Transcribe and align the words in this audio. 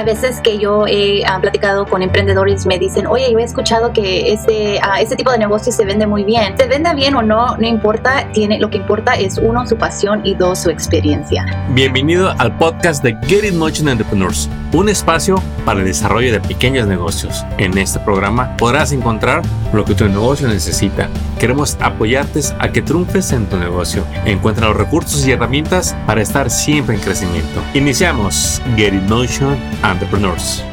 a 0.00 0.02
veces 0.02 0.40
que 0.40 0.58
yo 0.58 0.86
he 0.86 1.26
ah, 1.26 1.38
platicado 1.42 1.84
con 1.84 2.00
emprendedores 2.00 2.64
me 2.64 2.78
dicen, 2.78 3.06
oye, 3.06 3.30
yo 3.30 3.38
he 3.38 3.42
escuchado 3.42 3.92
que 3.92 4.32
este, 4.32 4.78
uh, 4.78 4.98
este 4.98 5.14
tipo 5.14 5.30
de 5.30 5.36
negocio 5.36 5.70
se 5.70 5.84
vende 5.84 6.06
muy 6.06 6.24
bien. 6.24 6.56
Se 6.56 6.66
venda 6.66 6.94
bien 6.94 7.14
o 7.16 7.22
no, 7.22 7.58
no 7.58 7.66
importa, 7.66 8.26
tiene, 8.32 8.58
lo 8.58 8.70
que 8.70 8.78
importa 8.78 9.12
es 9.12 9.36
uno, 9.36 9.66
su 9.66 9.76
pasión 9.76 10.22
y 10.24 10.34
dos, 10.34 10.60
su 10.60 10.70
experiencia. 10.70 11.44
Bienvenido 11.74 12.34
al 12.38 12.56
podcast 12.56 13.04
de 13.04 13.14
Get 13.26 13.44
It 13.44 13.52
Motion 13.52 13.90
Entrepreneurs, 13.90 14.48
un 14.72 14.88
espacio 14.88 15.42
para 15.66 15.80
el 15.80 15.86
desarrollo 15.86 16.32
de 16.32 16.40
pequeños 16.40 16.86
negocios. 16.86 17.44
En 17.58 17.76
este 17.76 17.98
programa 18.00 18.56
podrás 18.56 18.92
encontrar 18.92 19.42
lo 19.74 19.84
que 19.84 19.94
tu 19.94 20.08
negocio 20.08 20.48
necesita. 20.48 21.10
Queremos 21.38 21.76
apoyarte 21.78 22.40
a 22.58 22.72
que 22.72 22.80
triunfes 22.80 23.32
en 23.32 23.46
tu 23.46 23.58
negocio. 23.58 24.04
Encuentra 24.24 24.68
los 24.68 24.76
recursos 24.76 25.26
y 25.26 25.32
herramientas 25.32 25.94
para 26.06 26.22
estar 26.22 26.50
siempre 26.50 26.94
en 26.94 27.02
crecimiento. 27.02 27.60
Iniciamos 27.74 28.62
Get 28.76 28.94
It 28.94 29.02
Motion 29.02 29.58
Entrepreneurs. 29.90 30.69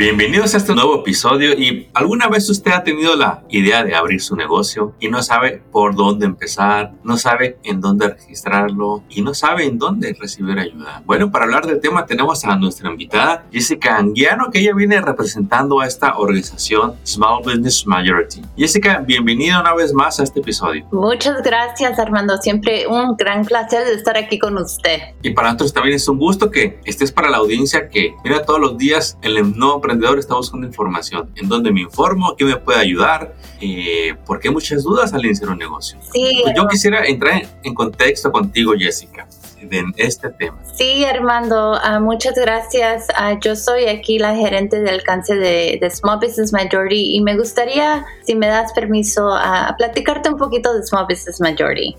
Bienvenidos 0.00 0.54
a 0.54 0.56
este 0.56 0.74
nuevo 0.74 1.00
episodio 1.00 1.52
y 1.52 1.90
alguna 1.92 2.26
vez 2.26 2.48
usted 2.48 2.70
ha 2.70 2.82
tenido 2.82 3.14
la 3.16 3.42
idea 3.50 3.84
de 3.84 3.94
abrir 3.94 4.22
su 4.22 4.34
negocio 4.34 4.94
y 4.98 5.08
no 5.08 5.22
sabe 5.22 5.62
por 5.70 5.94
dónde 5.94 6.24
empezar, 6.24 6.92
no 7.04 7.18
sabe 7.18 7.58
en 7.64 7.82
dónde 7.82 8.08
registrarlo 8.08 9.04
y 9.10 9.20
no 9.20 9.34
sabe 9.34 9.66
en 9.66 9.76
dónde 9.76 10.16
recibir 10.18 10.58
ayuda. 10.58 11.02
Bueno, 11.04 11.30
para 11.30 11.44
hablar 11.44 11.66
del 11.66 11.80
tema 11.80 12.06
tenemos 12.06 12.46
a 12.46 12.56
nuestra 12.56 12.88
invitada 12.88 13.44
Jessica 13.52 13.98
Anguiano 13.98 14.50
que 14.50 14.60
ella 14.60 14.72
viene 14.74 14.98
representando 15.02 15.80
a 15.80 15.86
esta 15.86 16.16
organización 16.16 16.94
Small 17.04 17.42
Business 17.44 17.86
Majority. 17.86 18.40
Jessica, 18.56 19.04
bienvenida 19.06 19.60
una 19.60 19.74
vez 19.74 19.92
más 19.92 20.18
a 20.18 20.22
este 20.22 20.40
episodio. 20.40 20.86
Muchas 20.92 21.42
gracias 21.42 21.98
Armando, 21.98 22.38
siempre 22.38 22.86
un 22.86 23.16
gran 23.18 23.44
placer 23.44 23.84
de 23.84 23.92
estar 23.92 24.16
aquí 24.16 24.38
con 24.38 24.56
usted. 24.56 24.98
Y 25.20 25.32
para 25.32 25.48
nosotros 25.48 25.74
también 25.74 25.96
es 25.96 26.08
un 26.08 26.16
gusto 26.16 26.50
que 26.50 26.80
estés 26.86 27.12
para 27.12 27.28
la 27.28 27.36
audiencia 27.36 27.90
que 27.90 28.14
mira 28.24 28.46
todos 28.46 28.60
los 28.60 28.78
días 28.78 29.18
el 29.20 29.34
nuevo 29.58 29.82
emprendedor 29.90 30.18
está 30.18 30.34
buscando 30.34 30.66
información. 30.66 31.30
¿En 31.36 31.48
dónde 31.48 31.72
me 31.72 31.80
informo? 31.82 32.36
¿Qué 32.36 32.44
me 32.44 32.56
puede 32.56 32.78
ayudar? 32.78 33.34
Eh, 33.60 34.14
porque 34.26 34.48
hay 34.48 34.54
muchas 34.54 34.82
dudas 34.82 35.12
al 35.12 35.24
iniciar 35.24 35.50
un 35.50 35.58
negocio. 35.58 35.98
Sí. 36.12 36.40
Pues 36.42 36.54
yo 36.56 36.66
quisiera 36.68 37.04
entrar 37.04 37.42
en 37.62 37.74
contexto 37.74 38.30
contigo, 38.30 38.72
Jessica 38.78 39.26
en 39.60 39.92
este 39.96 40.30
tema. 40.30 40.58
Sí, 40.74 41.04
Armando, 41.04 41.74
uh, 41.74 42.00
muchas 42.00 42.34
gracias. 42.34 43.08
Uh, 43.10 43.38
yo 43.40 43.56
soy 43.56 43.86
aquí 43.86 44.18
la 44.18 44.34
gerente 44.34 44.80
de 44.80 44.90
alcance 44.90 45.34
de, 45.34 45.78
Small 45.90 46.18
Business 46.18 46.52
Majority 46.52 47.16
y 47.16 47.20
me 47.20 47.36
gustaría, 47.36 48.04
si 48.24 48.34
me 48.34 48.46
das 48.46 48.72
permiso, 48.72 49.34
uh, 49.34 49.76
platicarte 49.76 50.28
un 50.28 50.36
poquito 50.36 50.72
de 50.72 50.82
Small 50.84 51.06
Business 51.08 51.40
Majority. 51.40 51.96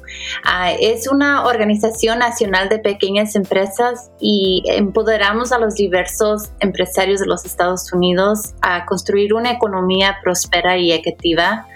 es 0.80 1.08
una 1.08 1.46
organización 1.46 2.20
nacional 2.20 2.70
de 2.70 2.80
pequeñas 2.80 3.36
empresas 3.36 4.12
y 4.20 4.64
empoderamos 4.66 5.52
a 5.52 5.60
los 5.60 5.76
diversos 5.76 6.52
empresarios 6.60 7.20
de 7.20 7.28
los 7.28 7.46
Estados 7.46 7.92
Unidos 7.92 8.54
a 8.62 8.86
construir 8.86 9.34
una 9.34 9.52
economía 9.52 10.18
próspera 10.24 10.78
y 10.78 10.92
equitativa 10.92 11.68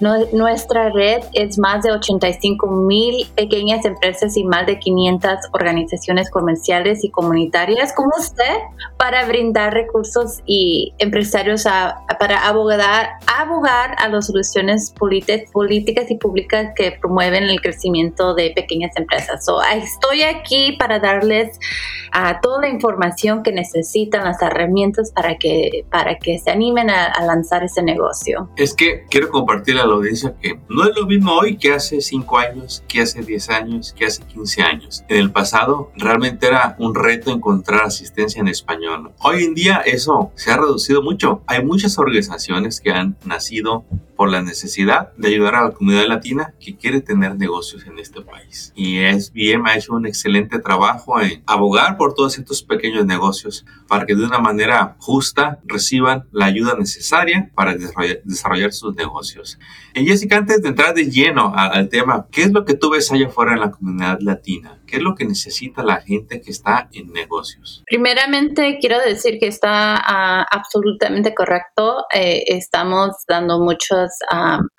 nuestra 0.00 0.90
red 0.90 1.22
es 1.32 1.58
más 1.58 1.82
de 1.82 1.90
85 1.90 2.66
mil 2.68 3.26
pequeñas 3.34 3.84
empresas 3.84 4.36
y 4.36 4.44
más 4.44 4.66
de 4.66 4.78
500 4.78 5.30
organizaciones 5.52 6.30
comerciales 6.30 7.04
y 7.04 7.10
comunitarias 7.10 7.92
como 7.92 8.10
usted 8.18 8.54
para 8.96 9.26
brindar 9.26 9.74
recursos 9.74 10.40
y 10.46 10.94
empresarios 10.98 11.64
para 12.18 12.46
abogar, 12.46 13.10
abogar 13.26 13.96
a 13.98 14.08
las 14.08 14.26
soluciones 14.26 14.92
políticas 14.92 16.10
y 16.10 16.16
públicas 16.16 16.72
que 16.76 16.92
promueven 16.92 17.44
el 17.44 17.60
crecimiento 17.60 18.34
de 18.34 18.52
pequeñas 18.54 18.96
empresas. 18.96 19.46
estoy 19.74 20.22
aquí 20.22 20.76
para 20.78 21.00
darles 21.00 21.58
a 22.12 22.40
toda 22.40 22.62
la 22.62 22.68
información 22.68 23.42
que 23.42 23.52
necesitan, 23.52 24.24
las 24.24 24.40
herramientas 24.40 25.12
para 25.14 25.36
que, 25.36 25.84
para 25.90 26.18
que 26.18 26.38
se 26.38 26.50
animen 26.50 26.90
a, 26.90 27.06
a 27.06 27.24
lanzar 27.24 27.64
ese 27.64 27.82
negocio. 27.82 28.48
Es 28.56 28.74
que 28.74 29.04
quiero 29.10 29.28
compartir 29.28 29.78
la 29.88 29.96
audiencia 29.96 30.34
que 30.40 30.60
no 30.68 30.84
es 30.84 30.96
lo 30.96 31.06
mismo 31.06 31.32
hoy 31.32 31.56
que 31.56 31.72
hace 31.72 32.00
5 32.00 32.38
años, 32.38 32.84
que 32.88 33.00
hace 33.00 33.22
10 33.22 33.50
años, 33.50 33.94
que 33.96 34.06
hace 34.06 34.22
15 34.22 34.62
años. 34.62 35.04
En 35.08 35.18
el 35.18 35.30
pasado 35.30 35.90
realmente 35.96 36.46
era 36.46 36.76
un 36.78 36.94
reto 36.94 37.32
encontrar 37.32 37.82
asistencia 37.84 38.40
en 38.40 38.48
español. 38.48 39.12
Hoy 39.20 39.44
en 39.44 39.54
día 39.54 39.82
eso 39.84 40.32
se 40.34 40.50
ha 40.50 40.56
reducido 40.56 41.02
mucho. 41.02 41.42
Hay 41.46 41.64
muchas 41.64 41.98
organizaciones 41.98 42.80
que 42.80 42.92
han 42.92 43.16
nacido 43.24 43.84
por 44.18 44.30
la 44.30 44.42
necesidad 44.42 45.12
de 45.16 45.28
ayudar 45.28 45.54
a 45.54 45.64
la 45.64 45.70
comunidad 45.70 46.08
latina 46.08 46.52
que 46.58 46.76
quiere 46.76 47.00
tener 47.00 47.36
negocios 47.36 47.86
en 47.86 48.00
este 48.00 48.20
país. 48.20 48.72
Y 48.74 48.98
SBM 48.98 49.64
ha 49.66 49.76
hecho 49.76 49.94
un 49.94 50.06
excelente 50.06 50.58
trabajo 50.58 51.20
en 51.20 51.40
abogar 51.46 51.96
por 51.96 52.14
todos 52.14 52.36
estos 52.36 52.64
pequeños 52.64 53.06
negocios 53.06 53.64
para 53.86 54.06
que 54.06 54.16
de 54.16 54.24
una 54.24 54.40
manera 54.40 54.96
justa 54.98 55.60
reciban 55.64 56.26
la 56.32 56.46
ayuda 56.46 56.74
necesaria 56.76 57.52
para 57.54 57.76
desarrollar, 57.76 58.72
sus 58.72 58.94
negocios. 58.96 59.56
Y 59.94 60.06
Jessica, 60.06 60.36
antes 60.36 60.62
de 60.62 60.68
entrar 60.68 60.94
de 60.94 61.10
lleno 61.10 61.52
al 61.56 61.88
tema, 61.88 62.26
¿qué 62.30 62.42
es 62.42 62.52
lo 62.52 62.64
que 62.64 62.74
tú 62.74 62.90
ves 62.90 63.10
allá 63.10 63.26
afuera 63.26 63.52
en 63.54 63.60
la 63.60 63.70
comunidad 63.70 64.18
latina? 64.20 64.80
¿Qué 64.86 64.96
es 64.96 65.02
lo 65.02 65.14
que 65.14 65.26
necesita 65.26 65.82
la 65.82 66.00
gente 66.00 66.40
que 66.40 66.50
está 66.50 66.88
en 66.92 67.12
negocios? 67.12 67.82
Primeramente, 67.86 68.78
quiero 68.80 68.98
decir 69.00 69.38
que 69.38 69.48
está 69.48 69.96
uh, 69.96 70.44
absolutamente 70.50 71.34
correcto. 71.34 72.04
Eh, 72.14 72.44
estamos 72.46 73.16
dando 73.28 73.60
mucha 73.60 74.06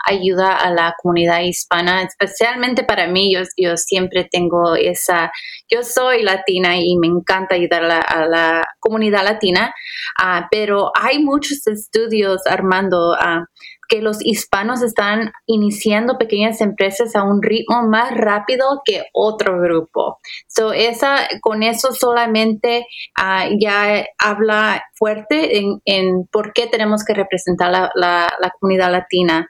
ayuda 0.06 0.56
a 0.56 0.72
la 0.72 0.96
comunidad 1.02 1.42
hispana, 1.42 2.02
especialmente 2.04 2.84
para 2.84 3.08
mí. 3.08 3.34
Yo, 3.34 3.42
yo 3.58 3.78
siempre 3.78 4.28
tengo 4.32 4.76
esa, 4.76 5.32
yo 5.70 5.84
soy 5.84 6.24
latina 6.24 6.78
y 6.78 6.98
me 6.98 7.08
encanta 7.08 7.56
ayudar 7.56 7.84
a 7.84 8.00
a 8.10 8.26
la 8.26 8.64
comunidad 8.80 9.24
latina, 9.24 9.74
uh, 10.22 10.46
pero 10.50 10.92
hay 11.00 11.24
muchos 11.24 11.66
estudios, 11.68 12.42
Armando, 12.46 13.16
que 13.90 14.02
los 14.02 14.24
hispanos 14.24 14.82
están 14.82 15.32
iniciando 15.48 16.18
pequeñas 16.18 16.62
empresas 16.62 17.16
a 17.16 17.24
un 17.24 17.42
ritmo 17.42 17.84
más 17.90 18.16
rápido 18.16 18.82
que 18.86 19.04
otro 19.14 19.60
grupo. 19.60 20.20
So 20.48 20.72
esa, 20.72 21.28
con 21.42 21.64
eso 21.64 21.92
solamente 21.94 22.86
uh, 23.20 23.58
ya 23.60 24.06
habla 24.18 24.84
fuerte 25.00 25.58
en, 25.58 25.82
en, 25.86 26.28
por 26.28 26.54
qué 26.54 26.68
tenemos 26.68 27.06
que 27.06 27.14
representar 27.14 27.72
la, 27.72 27.90
la, 27.96 28.32
la 28.40 28.52
comunidad 28.60 28.92
latina. 28.92 29.50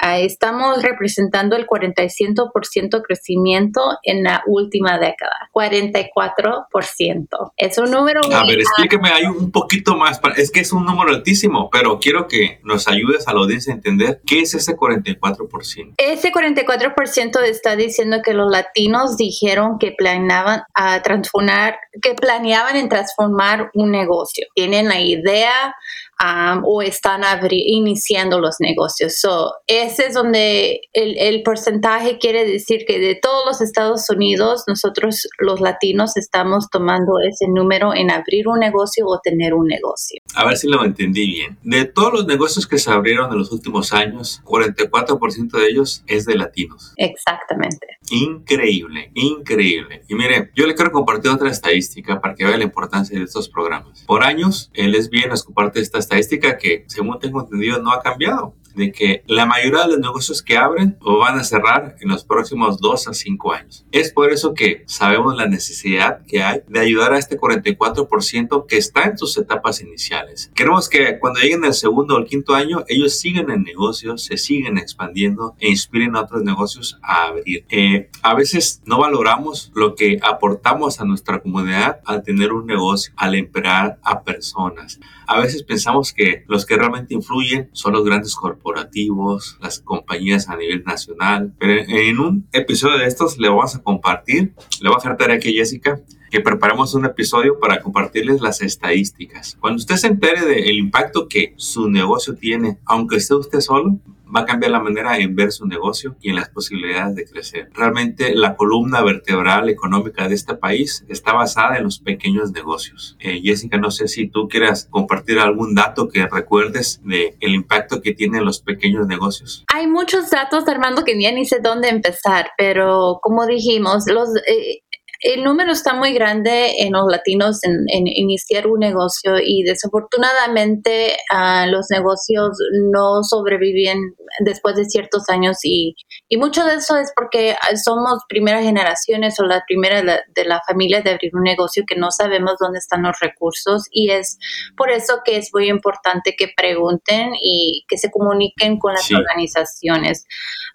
Estamos 0.00 0.82
representando 0.82 1.56
el 1.56 1.66
45% 1.66 3.02
crecimiento 3.06 3.82
en 4.02 4.22
la 4.22 4.42
última 4.46 4.98
década. 4.98 5.50
44%. 5.52 7.52
Es 7.56 7.78
un 7.78 7.90
número. 7.90 8.20
A 8.32 8.46
ver, 8.46 8.60
explíqueme 8.60 9.10
ahí 9.10 9.24
un 9.24 9.50
poquito 9.50 9.96
más. 9.96 10.20
Es 10.36 10.50
que 10.50 10.60
es 10.60 10.72
un 10.72 10.86
número 10.86 11.10
altísimo, 11.10 11.68
pero 11.70 11.98
quiero 12.00 12.28
que 12.28 12.60
nos 12.62 12.88
ayudes 12.88 13.28
a 13.28 13.34
la 13.34 13.40
audiencia 13.40 13.72
a 13.72 13.76
entender 13.76 14.22
qué 14.26 14.40
es 14.40 14.54
ese 14.54 14.74
44%. 14.74 15.94
Ese 15.98 16.32
44% 16.32 17.42
está 17.42 17.76
diciendo 17.76 18.18
que 18.24 18.32
los 18.32 18.50
latinos 18.50 19.18
dijeron 19.18 19.78
que 19.78 19.92
planeaban 19.92 20.62
a 20.74 21.02
transformar, 21.02 21.78
que 22.00 22.14
planeaban 22.14 22.76
en 22.76 22.88
transformar 22.88 23.70
un 23.74 23.90
negocio. 23.90 24.46
Tienen 24.54 24.89
la 24.90 25.74
idea 26.20 26.60
o 26.64 26.82
están 26.82 27.22
iniciando 27.50 28.40
los 28.40 28.56
negocios. 28.60 29.16
So, 29.20 29.52
ese 29.66 30.06
es 30.06 30.14
donde 30.14 30.80
el, 30.92 31.18
el, 31.18 31.42
porcentaje 31.42 32.18
quiere 32.18 32.44
decir 32.46 32.84
que 32.86 32.98
de 32.98 33.14
todos 33.14 33.44
los 33.46 33.60
Estados 33.60 34.08
Unidos, 34.10 34.64
nosotros 34.66 35.28
los 35.38 35.60
latinos 35.60 36.16
estamos 36.16 36.68
tomando 36.70 37.12
ese 37.26 37.46
número 37.48 37.94
en 37.94 38.10
abrir 38.10 38.48
un 38.48 38.58
negocio 38.58 39.06
o 39.06 39.20
tener 39.20 39.54
un 39.54 39.66
negocio. 39.66 40.20
A 40.34 40.44
ver 40.44 40.56
si 40.56 40.68
lo 40.68 40.84
entendí 40.84 41.26
bien. 41.26 41.58
De 41.62 41.84
todos 41.84 42.12
los 42.12 42.26
negocios 42.26 42.66
que 42.66 42.78
se 42.78 42.90
abrieron 42.90 43.30
en 43.32 43.38
los 43.38 43.52
últimos 43.52 43.92
años, 43.92 44.42
44% 44.44 45.50
de 45.50 45.66
ellos 45.66 46.04
es 46.06 46.26
de 46.26 46.36
latinos. 46.36 46.92
Exactamente. 46.96 47.86
Increíble, 48.10 49.10
increíble. 49.14 50.02
Y 50.08 50.14
mire, 50.14 50.50
yo 50.54 50.66
le 50.66 50.74
quiero 50.74 50.90
compartir 50.90 51.30
otra 51.30 51.50
estadística 51.50 52.20
para 52.20 52.34
que 52.34 52.44
vea 52.44 52.56
la 52.56 52.64
importancia 52.64 53.18
de 53.18 53.24
estos 53.24 53.48
programas. 53.48 54.02
Por 54.06 54.24
años, 54.24 54.70
es 54.74 55.10
bien 55.10 55.30
nos 55.30 55.44
comparte 55.44 55.80
esta 55.80 55.98
estadística 56.10 56.58
que, 56.58 56.84
según 56.88 57.18
tengo 57.20 57.40
entendido, 57.40 57.80
no 57.80 57.92
ha 57.92 58.02
cambiado 58.02 58.54
de 58.74 58.92
que 58.92 59.22
la 59.26 59.46
mayoría 59.46 59.82
de 59.82 59.88
los 59.88 59.98
negocios 59.98 60.42
que 60.42 60.56
abren 60.56 60.96
o 61.00 61.18
van 61.18 61.38
a 61.38 61.44
cerrar 61.44 61.96
en 62.00 62.08
los 62.08 62.24
próximos 62.24 62.78
dos 62.78 63.08
a 63.08 63.14
cinco 63.14 63.52
años. 63.52 63.84
Es 63.92 64.12
por 64.12 64.32
eso 64.32 64.54
que 64.54 64.84
sabemos 64.86 65.36
la 65.36 65.46
necesidad 65.46 66.24
que 66.26 66.42
hay 66.42 66.62
de 66.68 66.80
ayudar 66.80 67.12
a 67.12 67.18
este 67.18 67.38
44% 67.38 68.66
que 68.66 68.76
está 68.76 69.04
en 69.04 69.18
sus 69.18 69.36
etapas 69.36 69.80
iniciales. 69.80 70.50
Queremos 70.54 70.88
que 70.88 71.18
cuando 71.18 71.40
lleguen 71.40 71.64
al 71.64 71.74
segundo 71.74 72.14
o 72.14 72.18
el 72.18 72.26
quinto 72.26 72.54
año, 72.54 72.84
ellos 72.88 73.18
siguen 73.18 73.50
en 73.50 73.62
negocios, 73.62 74.24
se 74.24 74.36
siguen 74.36 74.78
expandiendo 74.78 75.54
e 75.58 75.68
inspiren 75.68 76.16
a 76.16 76.22
otros 76.22 76.42
negocios 76.42 76.98
a 77.02 77.26
abrir. 77.26 77.64
Eh, 77.68 78.10
a 78.22 78.34
veces 78.34 78.82
no 78.84 78.98
valoramos 78.98 79.72
lo 79.74 79.94
que 79.94 80.18
aportamos 80.22 81.00
a 81.00 81.04
nuestra 81.04 81.40
comunidad 81.40 82.00
al 82.04 82.22
tener 82.22 82.52
un 82.52 82.66
negocio, 82.66 83.12
al 83.16 83.34
emplear 83.34 83.98
a 84.02 84.22
personas. 84.22 85.00
A 85.26 85.38
veces 85.40 85.62
pensamos 85.62 86.12
que 86.12 86.44
los 86.48 86.66
que 86.66 86.76
realmente 86.76 87.14
influyen 87.14 87.68
son 87.72 87.92
los 87.92 88.04
grandes 88.04 88.34
corporaciones 88.34 88.69
corporativos, 88.70 89.58
las 89.60 89.80
compañías 89.80 90.48
a 90.48 90.56
nivel 90.56 90.82
nacional. 90.84 91.52
Pero 91.58 91.82
en 91.88 92.18
un 92.18 92.48
episodio 92.52 92.98
de 92.98 93.06
estos 93.06 93.38
le 93.38 93.48
vamos 93.48 93.74
a 93.74 93.82
compartir, 93.82 94.54
le 94.80 94.88
voy 94.88 94.96
a 94.96 95.02
dejar 95.02 95.16
tarea 95.16 95.36
aquí 95.36 95.52
Jessica, 95.54 96.00
que 96.30 96.40
preparamos 96.40 96.94
un 96.94 97.04
episodio 97.04 97.58
para 97.58 97.80
compartirles 97.80 98.40
las 98.40 98.62
estadísticas. 98.62 99.56
Cuando 99.60 99.78
usted 99.78 99.96
se 99.96 100.06
entere 100.06 100.44
del 100.44 100.78
impacto 100.78 101.28
que 101.28 101.54
su 101.56 101.90
negocio 101.90 102.34
tiene, 102.34 102.78
aunque 102.86 103.16
esté 103.16 103.34
usted 103.34 103.60
solo, 103.60 103.98
va 104.34 104.40
a 104.40 104.46
cambiar 104.46 104.72
la 104.72 104.80
manera 104.80 105.18
en 105.18 105.34
ver 105.34 105.52
su 105.52 105.66
negocio 105.66 106.16
y 106.20 106.30
en 106.30 106.36
las 106.36 106.48
posibilidades 106.48 107.14
de 107.16 107.24
crecer. 107.24 107.68
Realmente 107.74 108.34
la 108.34 108.56
columna 108.56 109.02
vertebral 109.02 109.68
económica 109.68 110.28
de 110.28 110.34
este 110.34 110.54
país 110.54 111.04
está 111.08 111.32
basada 111.32 111.76
en 111.76 111.84
los 111.84 111.98
pequeños 111.98 112.52
negocios. 112.52 113.16
Eh, 113.20 113.40
Jessica, 113.42 113.78
no 113.78 113.90
sé 113.90 114.08
si 114.08 114.28
tú 114.28 114.48
quieras 114.48 114.88
compartir 114.90 115.38
algún 115.38 115.74
dato 115.74 116.08
que 116.08 116.26
recuerdes 116.26 117.00
de 117.04 117.36
el 117.40 117.54
impacto 117.54 118.00
que 118.00 118.14
tienen 118.14 118.44
los 118.44 118.60
pequeños 118.60 119.06
negocios. 119.06 119.64
Hay 119.74 119.86
muchos 119.86 120.30
datos, 120.30 120.66
Armando, 120.68 121.04
que 121.04 121.16
ni 121.16 121.44
sé 121.44 121.60
dónde 121.62 121.88
empezar, 121.88 122.50
pero 122.56 123.18
como 123.22 123.46
dijimos, 123.46 124.04
los, 124.06 124.28
eh, 124.46 124.82
el 125.20 125.44
número 125.44 125.72
está 125.72 125.92
muy 125.92 126.14
grande 126.14 126.82
en 126.82 126.92
los 126.94 127.04
latinos 127.10 127.60
en, 127.62 127.84
iniciar 128.06 128.66
un 128.66 128.80
negocio 128.80 129.34
y 129.38 129.62
desafortunadamente 129.62 131.16
uh, 131.30 131.70
los 131.70 131.86
negocios 131.90 132.56
no 132.90 133.22
sobreviven 133.22 133.98
después 134.44 134.76
de 134.76 134.86
ciertos 134.86 135.28
años 135.28 135.58
y, 135.62 135.94
y, 136.28 136.36
mucho 136.38 136.64
de 136.64 136.76
eso 136.76 136.96
es 136.96 137.12
porque 137.14 137.54
somos 137.84 138.22
primeras 138.28 138.62
generaciones 138.62 139.38
o 139.40 139.44
la 139.44 139.62
primera 139.66 140.02
de 140.02 140.44
la, 140.44 140.62
familia 140.66 141.02
de 141.02 141.10
abrir 141.10 141.32
un 141.34 141.42
negocio 141.42 141.84
que 141.86 141.96
no 141.96 142.10
sabemos 142.10 142.54
dónde 142.58 142.78
están 142.78 143.02
los 143.02 143.18
recursos 143.20 143.88
y 143.90 144.10
es 144.10 144.38
por 144.76 144.90
eso 144.90 145.20
que 145.24 145.36
es 145.36 145.50
muy 145.52 145.68
importante 145.68 146.34
que 146.36 146.52
pregunten 146.56 147.32
y 147.42 147.84
que 147.88 147.98
se 147.98 148.10
comuniquen 148.10 148.78
con 148.78 148.94
las 148.94 149.10
organizaciones. 149.10 150.26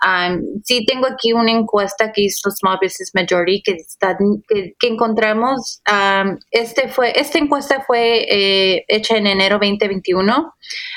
Um, 0.03 0.61
sí 0.63 0.85
tengo 0.85 1.07
aquí 1.07 1.33
una 1.33 1.51
encuesta 1.51 2.11
que 2.11 2.23
hizo 2.23 2.51
Small 2.51 2.79
Business 2.81 3.11
Majority 3.13 3.61
que 3.63 3.71
está 3.73 4.17
que, 4.47 4.87
encontramos, 4.87 5.81
este 6.51 6.87
fue, 6.89 7.19
esta 7.19 7.37
encuesta 7.37 7.83
fue 7.85 8.25
eh, 8.29 8.85
hecha 8.87 9.17
en 9.17 9.27
enero 9.27 9.57
2021, 9.59 10.53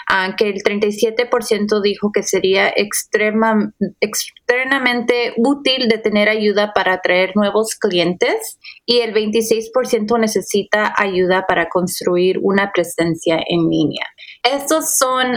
ah, 0.09 0.35
que 0.37 0.49
el 0.49 0.63
37% 0.63 1.81
dijo 1.83 2.11
que 2.13 2.23
sería 2.23 2.73
extrema, 2.75 3.73
externamente 4.01 5.35
útil 5.37 5.89
de 5.89 5.99
tener 5.99 6.29
ayuda 6.29 6.73
para 6.75 6.95
atraer 6.95 7.33
nuevos 7.35 7.75
clientes 7.77 8.59
y 8.85 8.99
el 8.99 9.15
26% 9.15 10.19
necesita 10.19 10.95
ayuda 10.97 11.45
para 11.47 11.69
construir 11.69 12.39
una 12.43 12.73
presencia 12.73 13.39
en 13.47 13.69
línea. 13.69 14.07
Estos 14.43 14.97
son 14.97 15.35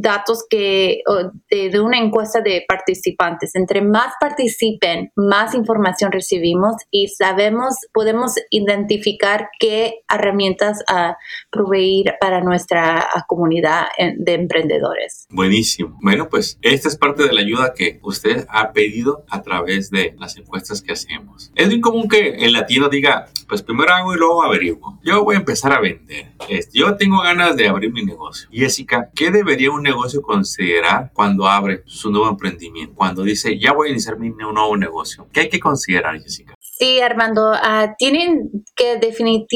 datos 0.00 0.44
que 0.48 1.02
de, 1.50 1.80
una 1.80 1.98
encuesta 1.98 2.40
de 2.40 2.64
participantes. 2.86 3.54
Entre 3.54 3.82
más 3.82 4.14
participen, 4.20 5.10
más 5.16 5.54
información 5.54 6.12
recibimos 6.12 6.76
y 6.90 7.08
sabemos, 7.08 7.74
podemos 7.92 8.34
identificar 8.50 9.48
qué 9.58 10.00
herramientas 10.08 10.82
a 10.88 11.16
proveer 11.50 12.16
para 12.20 12.40
nuestra 12.42 13.06
comunidad 13.26 13.86
de 14.18 14.34
emprendedores. 14.34 15.26
Buenísimo. 15.30 15.98
Bueno, 16.00 16.28
pues 16.28 16.58
esta 16.62 16.88
es 16.88 16.96
parte 16.96 17.24
de 17.24 17.32
la 17.32 17.40
ayuda 17.40 17.72
que 17.74 17.98
usted 18.02 18.46
ha 18.48 18.72
pedido 18.72 19.24
a 19.30 19.42
través 19.42 19.90
de 19.90 20.14
las 20.18 20.36
encuestas 20.36 20.82
que 20.82 20.92
hacemos. 20.92 21.50
Es 21.54 21.66
muy 21.66 21.80
común 21.80 22.08
que 22.08 22.36
el 22.36 22.52
latino 22.52 22.88
diga, 22.88 23.28
pues 23.48 23.62
primero 23.62 23.92
hago 23.92 24.14
y 24.14 24.18
luego 24.18 24.42
averiguo. 24.42 24.98
Yo 25.02 25.24
voy 25.24 25.36
a 25.36 25.38
empezar 25.38 25.72
a 25.72 25.80
vender. 25.80 26.32
Este, 26.48 26.78
yo 26.78 26.96
tengo 26.96 27.20
ganas 27.22 27.56
de 27.56 27.68
abrir 27.68 27.92
mi 27.92 28.04
negocio. 28.04 28.48
Jessica, 28.52 29.10
¿qué 29.14 29.30
debería 29.30 29.70
un 29.70 29.82
negocio 29.82 30.22
considerar 30.22 31.10
cuando 31.14 31.46
abre 31.46 31.82
su 31.86 32.10
nuevo 32.10 32.28
emprendimiento? 32.28 32.94
Cuando 32.94 33.22
dice, 33.22 33.58
ya 33.58 33.72
voy 33.72 33.88
a 33.88 33.90
iniciar 33.92 34.18
mi 34.18 34.30
nuevo 34.30 34.76
negocio. 34.76 35.28
¿Qué 35.32 35.40
hay 35.40 35.48
que 35.48 35.60
considerar, 35.60 36.20
Jessica? 36.20 36.54
Sí, 36.78 37.00
Armando, 37.00 37.52
uh, 37.52 37.94
tienen 37.96 38.50
que 38.74 38.98
definir, 38.98 39.46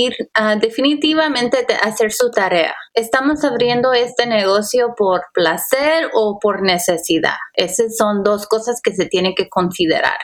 uh, 0.41 0.59
definitivamente 0.59 1.67
hacer 1.83 2.13
su 2.13 2.31
tarea. 2.31 2.75
¿Estamos 2.95 3.45
abriendo 3.45 3.93
este 3.93 4.27
negocio 4.27 4.95
por 4.97 5.21
placer 5.35 6.09
o 6.15 6.39
por 6.41 6.63
necesidad? 6.63 7.37
Esas 7.53 7.95
son 7.99 8.23
dos 8.25 8.47
cosas 8.47 8.81
que 8.83 8.95
se 8.95 9.05
tienen 9.05 9.35
que 9.37 9.51
considerar 9.51 10.17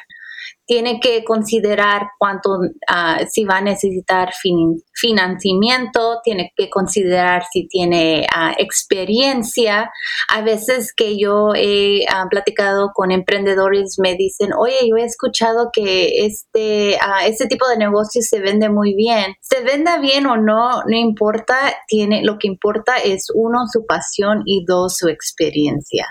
tiene 0.67 0.99
que 1.01 1.25
considerar 1.25 2.09
cuánto, 2.19 2.59
ah, 2.89 3.21
si 3.31 3.45
va 3.45 3.59
a 3.59 3.63
necesitar 3.63 4.33
financiamiento, 4.93 6.21
tiene 6.25 6.53
que 6.57 6.69
considerar 6.69 7.45
si 7.53 7.69
tiene 7.69 8.27
ah, 8.35 8.53
experiencia. 8.59 9.91
A 10.29 10.43
veces 10.43 10.93
que 10.95 11.17
yo 11.19 11.53
he 11.55 12.05
ah, 12.11 12.27
platicado 12.29 12.91
con 12.93 13.13
emprendedores 13.13 13.97
me 14.03 14.17
dicen, 14.17 14.51
oye, 14.59 14.89
yo 14.89 14.97
he 14.97 15.05
escuchado 15.05 15.71
que 15.73 16.27
este, 16.27 16.99
este 17.25 17.47
tipo 17.47 17.69
de 17.69 17.79
negocio 17.79 18.21
se 18.23 18.41
vende 18.41 18.69
muy 18.69 18.95
bien. 18.95 19.37
Se 19.41 19.63
venda 19.63 19.99
bien 19.99 20.27
o 20.27 20.37
no, 20.37 20.83
no 20.83 20.97
importa, 20.97 21.57
tiene, 21.87 22.23
lo 22.25 22.39
que 22.39 22.49
importa 22.49 22.97
es 22.97 23.29
uno, 23.33 23.67
su 23.71 23.87
pasión 23.87 24.43
y 24.45 24.65
dos, 24.67 24.97
su 24.97 25.09
experiencia. 25.09 26.07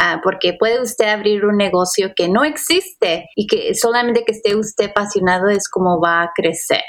Ah, 0.00 0.20
porque 0.22 0.54
puede 0.58 0.82
usted 0.82 1.06
abrir 1.06 1.44
un 1.44 1.56
negocio 1.56 2.12
que 2.16 2.28
no 2.28 2.44
existe 2.44 3.28
y 3.36 3.46
que 3.46 3.74
solamente 3.74 4.24
que 4.24 4.32
esté 4.32 4.56
usted 4.56 4.90
apasionado 4.90 5.48
es 5.48 5.68
como 5.68 6.00
va 6.00 6.22
a 6.22 6.30
crecer. 6.34 6.82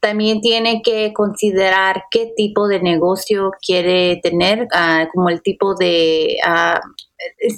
También 0.00 0.40
tiene 0.40 0.80
que 0.82 1.12
considerar 1.12 2.04
qué 2.10 2.32
tipo 2.36 2.68
de 2.68 2.80
negocio 2.80 3.50
quiere 3.64 4.20
tener, 4.22 4.66
ah, 4.72 5.06
como 5.12 5.28
el 5.28 5.42
tipo 5.42 5.74
de, 5.74 6.36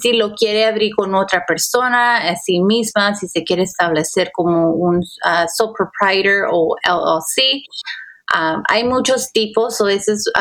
si 0.01 0.13
lo 0.13 0.33
quiere 0.33 0.65
abrir 0.65 0.93
con 0.95 1.15
otra 1.15 1.43
persona, 1.47 2.29
a 2.29 2.35
sí 2.35 2.59
misma, 2.61 3.15
si 3.15 3.27
se 3.27 3.43
quiere 3.43 3.63
establecer 3.63 4.31
como 4.33 4.71
un 4.71 5.01
sole 5.03 5.73
proprietor 5.77 6.47
o 6.51 6.75
LLC. 6.83 7.63
hay 8.67 8.83
muchos 8.83 9.31
tipos, 9.31 9.79
o 9.81 9.87
eso 9.87 10.11
es 10.13 10.31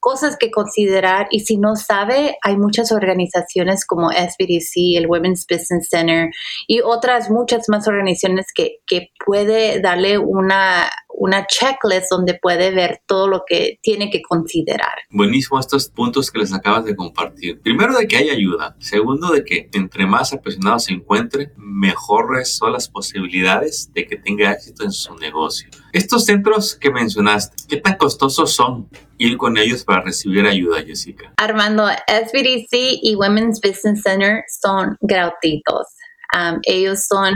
cosas 0.00 0.36
que 0.36 0.50
considerar 0.50 1.28
y 1.30 1.40
si 1.40 1.58
no 1.58 1.76
sabe, 1.76 2.36
hay 2.42 2.56
muchas 2.56 2.90
organizaciones 2.90 3.86
como 3.86 4.10
SBDC, 4.10 4.96
el 4.96 5.06
Women's 5.06 5.46
Business 5.48 5.88
Center 5.90 6.30
y 6.66 6.80
otras 6.80 7.30
muchas 7.30 7.68
más 7.68 7.86
organizaciones 7.86 8.46
que, 8.54 8.78
que 8.86 9.10
puede 9.24 9.80
darle 9.80 10.18
una, 10.18 10.90
una 11.14 11.46
checklist 11.46 12.10
donde 12.10 12.38
puede 12.40 12.70
ver 12.70 13.02
todo 13.06 13.28
lo 13.28 13.42
que 13.46 13.78
tiene 13.82 14.10
que 14.10 14.22
considerar. 14.22 14.94
Buenísimo 15.10 15.58
estos 15.58 15.88
puntos 15.88 16.30
que 16.30 16.38
les 16.38 16.52
acabas 16.52 16.84
de 16.84 16.96
compartir. 16.96 17.60
Primero 17.60 17.96
de 17.96 18.06
que 18.06 18.16
hay 18.16 18.30
ayuda. 18.30 18.76
Segundo 18.78 19.30
de 19.30 19.44
que 19.44 19.68
entre 19.72 20.06
más 20.06 20.32
apasionado 20.32 20.78
se 20.78 20.92
encuentre, 20.92 21.52
mejores 21.56 22.56
son 22.56 22.72
las 22.72 22.88
posibilidades 22.88 23.90
de 23.92 24.06
que 24.06 24.16
tenga 24.16 24.52
éxito 24.52 24.84
en 24.84 24.92
su 24.92 25.14
negocio. 25.16 25.68
Estos 25.92 26.24
centros 26.24 26.74
que 26.74 26.90
mencionaste, 26.90 27.64
¿qué 27.68 27.76
tan 27.78 27.96
costosos 27.96 28.52
son 28.52 28.88
ir 29.18 29.36
con 29.36 29.58
ellos 29.58 29.84
para 29.84 30.02
recibir 30.02 30.46
ayuda, 30.46 30.82
Jessica? 30.82 31.32
Armando, 31.36 31.86
SBDC 32.06 33.00
y 33.02 33.14
Women's 33.16 33.60
Business 33.60 34.02
Center 34.02 34.44
son 34.48 34.96
gratuitos. 35.00 35.86
Um, 36.32 36.60
ellos 36.62 37.06
son 37.06 37.34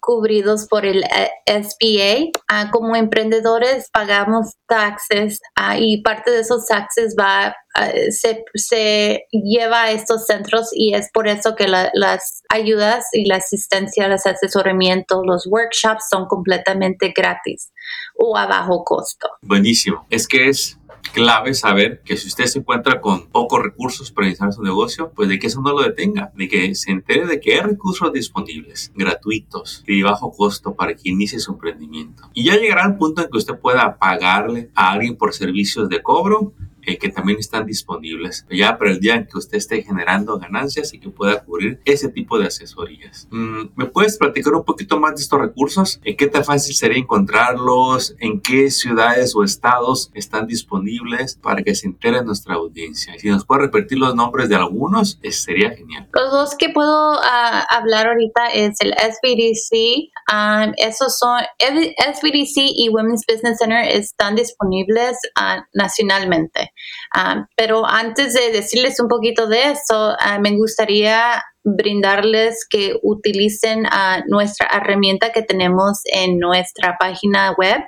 cubridos 0.00 0.66
por 0.66 0.84
el 0.84 1.04
eh, 1.04 1.30
SBA. 1.46 2.30
Ah, 2.48 2.70
como 2.72 2.96
emprendedores 2.96 3.88
pagamos 3.92 4.56
taxes 4.66 5.40
ah, 5.54 5.78
y 5.78 6.02
parte 6.02 6.30
de 6.30 6.40
esos 6.40 6.66
taxes 6.66 7.14
va 7.18 7.54
ah, 7.74 7.90
se, 8.10 8.44
se, 8.54 9.26
lleva 9.30 9.84
a 9.84 9.90
estos 9.92 10.26
centros 10.26 10.70
y 10.72 10.94
es 10.94 11.08
por 11.12 11.28
eso 11.28 11.54
que 11.54 11.68
las 11.68 12.42
ayudas 12.48 13.06
y 13.12 13.26
la 13.26 13.36
asistencia, 13.36 14.08
los 14.08 14.26
asesoramientos, 14.26 15.22
los 15.24 15.46
workshops 15.46 16.06
son 16.10 16.26
completamente 16.26 17.12
gratis 17.16 17.72
o 18.16 18.36
a 18.36 18.46
bajo 18.46 18.82
costo. 18.84 19.28
Buenísimo. 19.42 20.06
Es 20.10 20.26
que 20.26 20.48
es 20.48 20.78
clave 21.12 21.54
saber 21.54 22.00
que 22.04 22.16
si 22.16 22.28
usted 22.28 22.46
se 22.46 22.60
encuentra 22.60 23.00
con 23.00 23.28
pocos 23.28 23.62
recursos 23.62 24.10
para 24.10 24.28
iniciar 24.28 24.52
su 24.52 24.62
negocio, 24.62 25.12
pues 25.14 25.28
de 25.28 25.38
que 25.38 25.48
eso 25.48 25.60
no 25.60 25.72
lo 25.72 25.82
detenga, 25.82 26.32
de 26.34 26.48
que 26.48 26.74
se 26.74 26.90
entere 26.90 27.26
de 27.26 27.40
que 27.40 27.54
hay 27.54 27.60
recursos 27.60 28.12
disponibles, 28.12 28.92
gratuitos 28.94 29.84
y 29.86 29.98
de 29.98 30.04
bajo 30.04 30.32
costo 30.32 30.74
para 30.74 30.94
que 30.94 31.10
inicie 31.10 31.38
su 31.38 31.52
emprendimiento. 31.52 32.30
Y 32.32 32.44
ya 32.44 32.56
llegará 32.56 32.86
el 32.86 32.96
punto 32.96 33.22
en 33.22 33.30
que 33.30 33.38
usted 33.38 33.58
pueda 33.58 33.98
pagarle 33.98 34.70
a 34.74 34.92
alguien 34.92 35.16
por 35.16 35.34
servicios 35.34 35.88
de 35.88 36.02
cobro 36.02 36.54
eh, 36.84 36.98
que 36.98 37.08
también 37.08 37.38
están 37.38 37.66
disponibles 37.66 38.46
ya 38.50 38.78
para 38.78 38.90
el 38.90 39.00
día 39.00 39.14
en 39.14 39.26
que 39.26 39.38
usted 39.38 39.58
esté 39.58 39.82
generando 39.82 40.38
ganancias 40.38 40.92
y 40.94 40.98
que 40.98 41.10
pueda 41.10 41.44
cubrir 41.44 41.80
ese 41.84 42.08
tipo 42.08 42.38
de 42.38 42.46
asesorías. 42.46 43.28
Mm, 43.30 43.68
¿Me 43.76 43.86
puedes 43.86 44.16
platicar 44.16 44.54
un 44.54 44.64
poquito 44.64 44.98
más 44.98 45.14
de 45.16 45.22
estos 45.22 45.40
recursos? 45.40 46.00
¿En 46.04 46.16
qué 46.16 46.26
tan 46.26 46.44
fácil 46.44 46.74
sería 46.74 46.98
encontrarlos? 46.98 48.14
¿En 48.18 48.40
qué 48.40 48.70
ciudades 48.70 49.34
o 49.34 49.44
estados 49.44 50.10
están 50.14 50.46
disponibles 50.46 51.36
para 51.36 51.62
que 51.62 51.74
se 51.74 51.86
entere 51.86 52.22
nuestra 52.24 52.54
audiencia? 52.54 53.18
Si 53.18 53.28
nos 53.28 53.44
puede 53.44 53.62
repetir 53.62 53.98
los 53.98 54.14
nombres 54.14 54.48
de 54.48 54.56
algunos, 54.56 55.18
sería 55.30 55.70
genial. 55.70 56.08
Los 56.12 56.30
dos 56.30 56.54
que 56.56 56.68
puedo 56.70 57.18
ah, 57.22 57.66
hablar 57.70 58.06
ahorita 58.06 58.46
es 58.52 58.76
el 58.80 58.92
SBDC. 58.92 60.10
Um, 60.32 60.72
esos 60.76 61.18
son 61.18 61.40
SBDC 61.58 62.72
y 62.74 62.88
Women's 62.90 63.24
Business 63.26 63.58
Center 63.58 63.84
están 63.88 64.36
disponibles 64.36 65.16
uh, 65.38 65.62
nacionalmente. 65.74 66.71
Ah, 67.14 67.46
pero 67.56 67.86
antes 67.86 68.34
de 68.34 68.52
decirles 68.52 69.00
un 69.00 69.08
poquito 69.08 69.46
de 69.46 69.72
eso, 69.72 70.14
ah, 70.18 70.38
me 70.38 70.56
gustaría 70.56 71.42
brindarles 71.64 72.66
que 72.68 72.96
utilicen 73.02 73.84
nuestra 74.26 74.68
herramienta 74.72 75.30
que 75.30 75.42
tenemos 75.42 76.00
en 76.06 76.38
nuestra 76.38 76.96
página 76.98 77.54
web. 77.56 77.80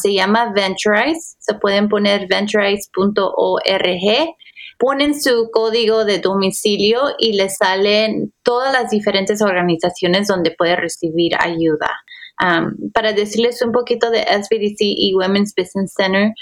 se 0.00 0.14
llama 0.14 0.52
Venturize. 0.54 1.34
Se 1.40 1.54
pueden 1.54 1.88
poner 1.88 2.28
venturize.org 2.28 4.36
ponen 4.78 5.20
su 5.20 5.50
código 5.52 6.04
de 6.04 6.18
domicilio 6.18 7.00
y 7.18 7.34
les 7.34 7.56
salen 7.56 8.32
todas 8.42 8.72
las 8.72 8.90
diferentes 8.90 9.40
organizaciones 9.42 10.26
donde 10.26 10.50
puede 10.50 10.76
recibir 10.76 11.32
ayuda. 11.38 11.90
Um, 12.40 12.90
para 12.92 13.12
decirles 13.12 13.62
un 13.62 13.70
poquito 13.70 14.10
de 14.10 14.22
SBDC 14.22 14.78
y 14.80 15.14
Women's 15.14 15.54
Business 15.56 15.94
Center, 15.96 16.32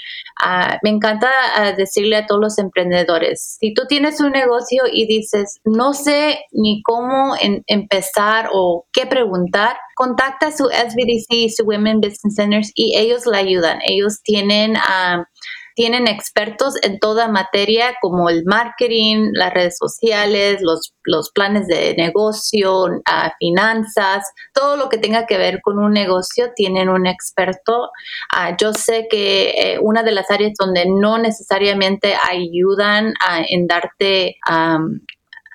uh, 0.43 0.75
me 0.81 0.89
encanta 0.89 1.29
uh, 1.57 1.77
decirle 1.77 2.15
a 2.15 2.25
todos 2.25 2.41
los 2.41 2.57
emprendedores, 2.57 3.57
si 3.59 3.75
tú 3.75 3.83
tienes 3.87 4.19
un 4.19 4.31
negocio 4.31 4.83
y 4.91 5.05
dices, 5.05 5.59
no 5.65 5.93
sé 5.93 6.39
ni 6.51 6.81
cómo 6.81 7.35
empezar 7.67 8.49
o 8.51 8.87
qué 8.91 9.05
preguntar, 9.05 9.77
contacta 9.95 10.47
a 10.47 10.51
su 10.51 10.65
SBDC 10.65 11.27
y 11.29 11.49
su 11.49 11.63
Women's 11.63 12.01
Business 12.01 12.35
Centers 12.35 12.71
y 12.73 12.97
ellos 12.97 13.25
le 13.25 13.37
ayudan. 13.37 13.79
Ellos 13.85 14.21
tienen... 14.23 14.71
Um, 14.71 15.25
tienen 15.75 16.07
expertos 16.07 16.75
en 16.81 16.99
toda 16.99 17.27
materia 17.27 17.95
como 18.01 18.29
el 18.29 18.43
marketing, 18.45 19.29
las 19.33 19.53
redes 19.53 19.77
sociales, 19.77 20.61
los, 20.61 20.93
los 21.03 21.31
planes 21.31 21.67
de 21.67 21.95
negocio, 21.95 22.87
ah, 23.05 23.33
finanzas, 23.39 24.23
todo 24.53 24.77
lo 24.77 24.89
que 24.89 24.97
tenga 24.97 25.25
que 25.25 25.37
ver 25.37 25.61
con 25.61 25.79
un 25.79 25.91
negocio, 25.91 26.51
tienen 26.55 26.89
un 26.89 27.07
experto. 27.07 27.89
Ah, 28.31 28.55
yo 28.59 28.73
sé 28.73 29.07
que 29.09 29.49
eh, 29.51 29.79
una 29.81 30.03
de 30.03 30.11
las 30.11 30.29
áreas 30.31 30.53
donde 30.59 30.85
no 30.87 31.17
necesariamente 31.17 32.15
ayudan 32.29 33.13
en 33.49 33.67
darte 33.67 34.37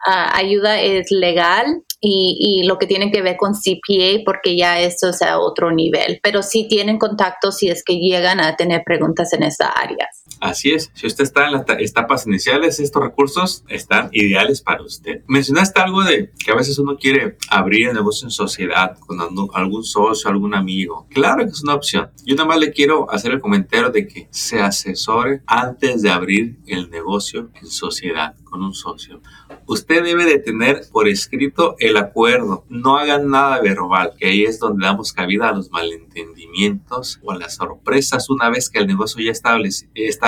ayuda 0.05 0.81
es 0.81 1.11
legal 1.11 1.83
y, 2.01 2.63
lo 2.65 2.79
que 2.79 2.87
tiene 2.87 3.11
que 3.11 3.23
ver 3.23 3.37
con 3.37 3.55
CPA 3.55 4.23
porque 4.25 4.57
ya 4.57 4.81
eso 4.81 5.09
es 5.11 5.23
a 5.23 5.39
otro 5.39 5.73
nivel, 5.73 6.21
pero 6.23 6.43
sí 6.43 6.67
tienen 6.69 6.99
contacto 6.99 7.51
si 7.51 7.69
es 7.69 7.83
que 7.85 7.95
llegan 7.97 8.41
a 8.41 8.57
tener 8.57 8.83
preguntas 8.85 9.33
en 9.33 9.43
esa 9.43 9.69
área. 9.69 10.09
Así 10.41 10.71
es, 10.71 10.91
si 10.95 11.07
usted 11.07 11.25
está 11.25 11.47
en 11.47 11.53
las 11.53 11.65
etapas 11.79 12.27
iniciales, 12.27 12.81
estos 12.81 13.03
recursos 13.03 13.65
están 13.69 14.09
ideales 14.13 14.61
para 14.61 14.83
usted. 14.83 15.23
Mencionaste 15.27 15.81
algo 15.81 16.03
de 16.03 16.33
que 16.45 16.53
a 16.53 16.55
veces 16.55 16.79
uno 16.79 16.97
quiere 16.97 17.37
abrir 17.51 17.89
el 17.89 17.95
negocio 17.95 18.27
en 18.27 18.31
sociedad 18.31 18.99
con 18.99 19.21
algún 19.21 19.85
socio, 19.85 20.31
algún 20.31 20.55
amigo. 20.55 21.07
Claro 21.11 21.45
que 21.45 21.51
es 21.51 21.63
una 21.63 21.75
opción. 21.75 22.11
Yo 22.25 22.35
nada 22.37 22.49
más 22.49 22.59
le 22.59 22.73
quiero 22.73 23.11
hacer 23.11 23.33
el 23.33 23.41
comentario 23.41 23.91
de 23.91 24.07
que 24.07 24.29
se 24.31 24.61
asesore 24.61 25.43
antes 25.47 26.03
de 26.03 26.11
abrir 26.11 26.59
el 26.67 26.91
negocio 26.91 27.51
en 27.55 27.67
sociedad 27.67 28.35
con 28.45 28.63
un 28.63 28.75
socio 28.75 29.21
usted 29.69 30.03
debe 30.03 30.25
de 30.25 30.39
tener 30.39 30.81
por 30.91 31.09
escrito 31.09 31.77
el 31.79 31.97
acuerdo. 31.99 32.65
No 32.69 32.97
hagan 32.97 33.29
nada 33.29 33.61
verbal, 33.61 34.15
que 34.19 34.27
ahí 34.27 34.45
es 34.45 34.59
donde 34.59 34.87
damos 34.87 35.13
cabida 35.13 35.51
a 35.51 35.53
los 35.53 35.71
malentendimientos 35.71 37.21
o 37.23 37.33
a 37.33 37.39
las 37.39 37.57
sorpresas 37.57 38.31
una 38.31 38.49
vez 38.49 38.71
que 38.71 38.79
el 38.79 38.87
negocio 38.87 39.23
ya 39.23 39.31
está 39.31 39.55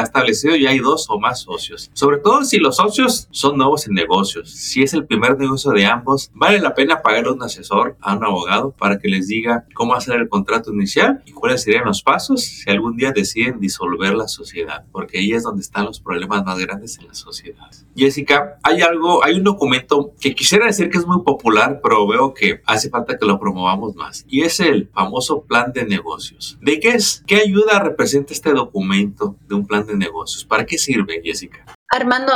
establecido 0.03 0.57
y 0.57 0.67
hay 0.67 0.79
dos 0.79 1.07
o 1.09 1.19
más 1.19 1.41
socios. 1.41 1.91
Sobre 1.93 2.19
todo 2.19 2.45
si 2.45 2.59
los 2.59 2.77
socios 2.77 3.29
son 3.31 3.57
nuevos 3.57 3.87
en 3.87 3.95
negocios. 3.95 4.51
Si 4.51 4.83
es 4.83 4.95
el 4.95 5.07
primer 5.07 5.39
negocio 5.39 5.73
de 5.73 5.87
ambos, 5.87 6.31
vale 6.35 6.61
la 6.61 6.75
pena 6.75 7.03
pagar 7.03 7.27
a 7.27 7.33
un 7.33 7.43
asesor, 7.43 7.97
a 8.01 8.17
un 8.17 8.25
abogado, 8.25 8.73
para 8.73 8.99
que 8.99 9.09
les 9.09 9.29
diga 9.29 9.67
cómo 9.75 9.95
hacer 9.95 10.17
el 10.17 10.29
contrato 10.29 10.73
inicial 10.73 11.23
y 11.27 11.33
cuáles 11.33 11.63
serían 11.63 11.85
los 11.85 12.03
pasos 12.03 12.43
si 12.43 12.71
algún 12.71 12.97
día 12.97 13.13
deciden 13.13 13.61
disolver 13.61 14.15
la 14.15 14.29
sociedad, 14.29 14.85
porque 14.93 15.19
ahí 15.19 15.33
es 15.33 15.43
donde 15.43 15.63
están 15.63 15.85
los 15.85 16.01
problemas 16.01 16.45
más 16.45 16.59
grandes 16.59 16.99
en 16.99 17.09
la 17.09 17.15
sociedad. 17.15 17.71
Jessica, 17.97 18.59
hay 18.63 18.83
algo, 18.83 19.25
hay 19.25 19.35
un 19.35 19.45
documento 19.45 20.13
que 20.21 20.35
quisiera 20.35 20.67
decir 20.67 20.91
que 20.91 20.99
es 20.99 21.07
muy 21.07 21.23
popular, 21.23 21.81
pero 21.83 22.07
veo 22.07 22.35
que 22.35 22.61
hace 22.67 22.89
falta 22.89 23.19
que 23.19 23.27
lo 23.27 23.39
promovamos 23.39 23.95
más. 23.97 24.25
Y 24.29 24.43
es 24.43 24.61
el 24.61 24.89
famoso 24.93 25.43
plan 25.43 25.73
de 25.73 25.85
negocios. 25.85 26.59
¿De 26.61 26.81
qué 26.81 26.91
es? 26.91 27.23
¿Qué 27.27 27.37
ayuda 27.37 27.81
representa 27.81 28.33
este 28.33 28.53
documento 28.53 29.37
de 29.49 29.55
un 29.55 29.67
plan 29.67 29.87
de 29.87 29.90
negocios? 29.97 30.45
¿Para 30.45 30.65
qué 30.65 30.79
sirve, 30.79 31.21
Jessica? 31.23 31.65
Armando, 31.93 32.33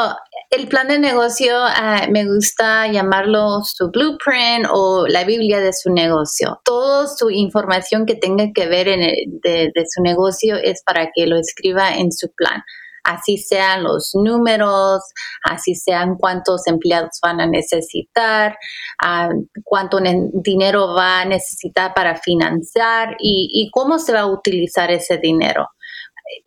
el 0.51 0.67
plan 0.67 0.89
de 0.89 0.99
negocio 0.99 1.55
ah, 1.57 2.07
me 2.11 2.27
gusta 2.27 2.89
llamarlo 2.89 3.63
su 3.63 3.91
blueprint 3.91 4.67
o 4.73 5.07
la 5.07 5.25
Biblia 5.25 5.61
de 5.61 5.73
su 5.73 5.93
negocio. 5.93 6.61
Toda 6.65 7.07
su 7.07 7.31
información 7.31 8.05
que 8.05 8.17
tenga 8.17 8.47
que 8.53 8.67
ver 8.67 8.89
en 8.89 9.01
de 9.43 9.85
su 9.89 10.03
negocio 10.03 10.57
es 10.57 10.83
para 10.85 11.11
que 11.15 11.27
lo 11.27 11.37
escriba 11.39 11.95
en 11.95 12.11
su 12.11 12.33
plan 12.35 12.63
así 13.05 13.37
sean 13.37 13.85
los 13.85 14.13
números, 14.15 15.03
así 15.45 15.75
sean 15.75 16.17
cuántos 16.17 16.67
empleados 16.67 17.21
van 17.23 17.41
a 17.41 17.47
necesitar, 17.47 18.57
ah, 19.03 19.29
cuánto 19.63 19.99
dinero 20.33 20.95
va 20.95 21.21
a 21.21 21.25
necesitar 21.25 21.93
para 21.95 22.17
financiar 22.17 23.17
y, 23.21 23.71
cómo 23.73 23.99
se 23.99 24.13
va 24.13 24.21
a 24.21 24.27
utilizar 24.27 24.91
ese 24.91 25.19
dinero 25.19 25.69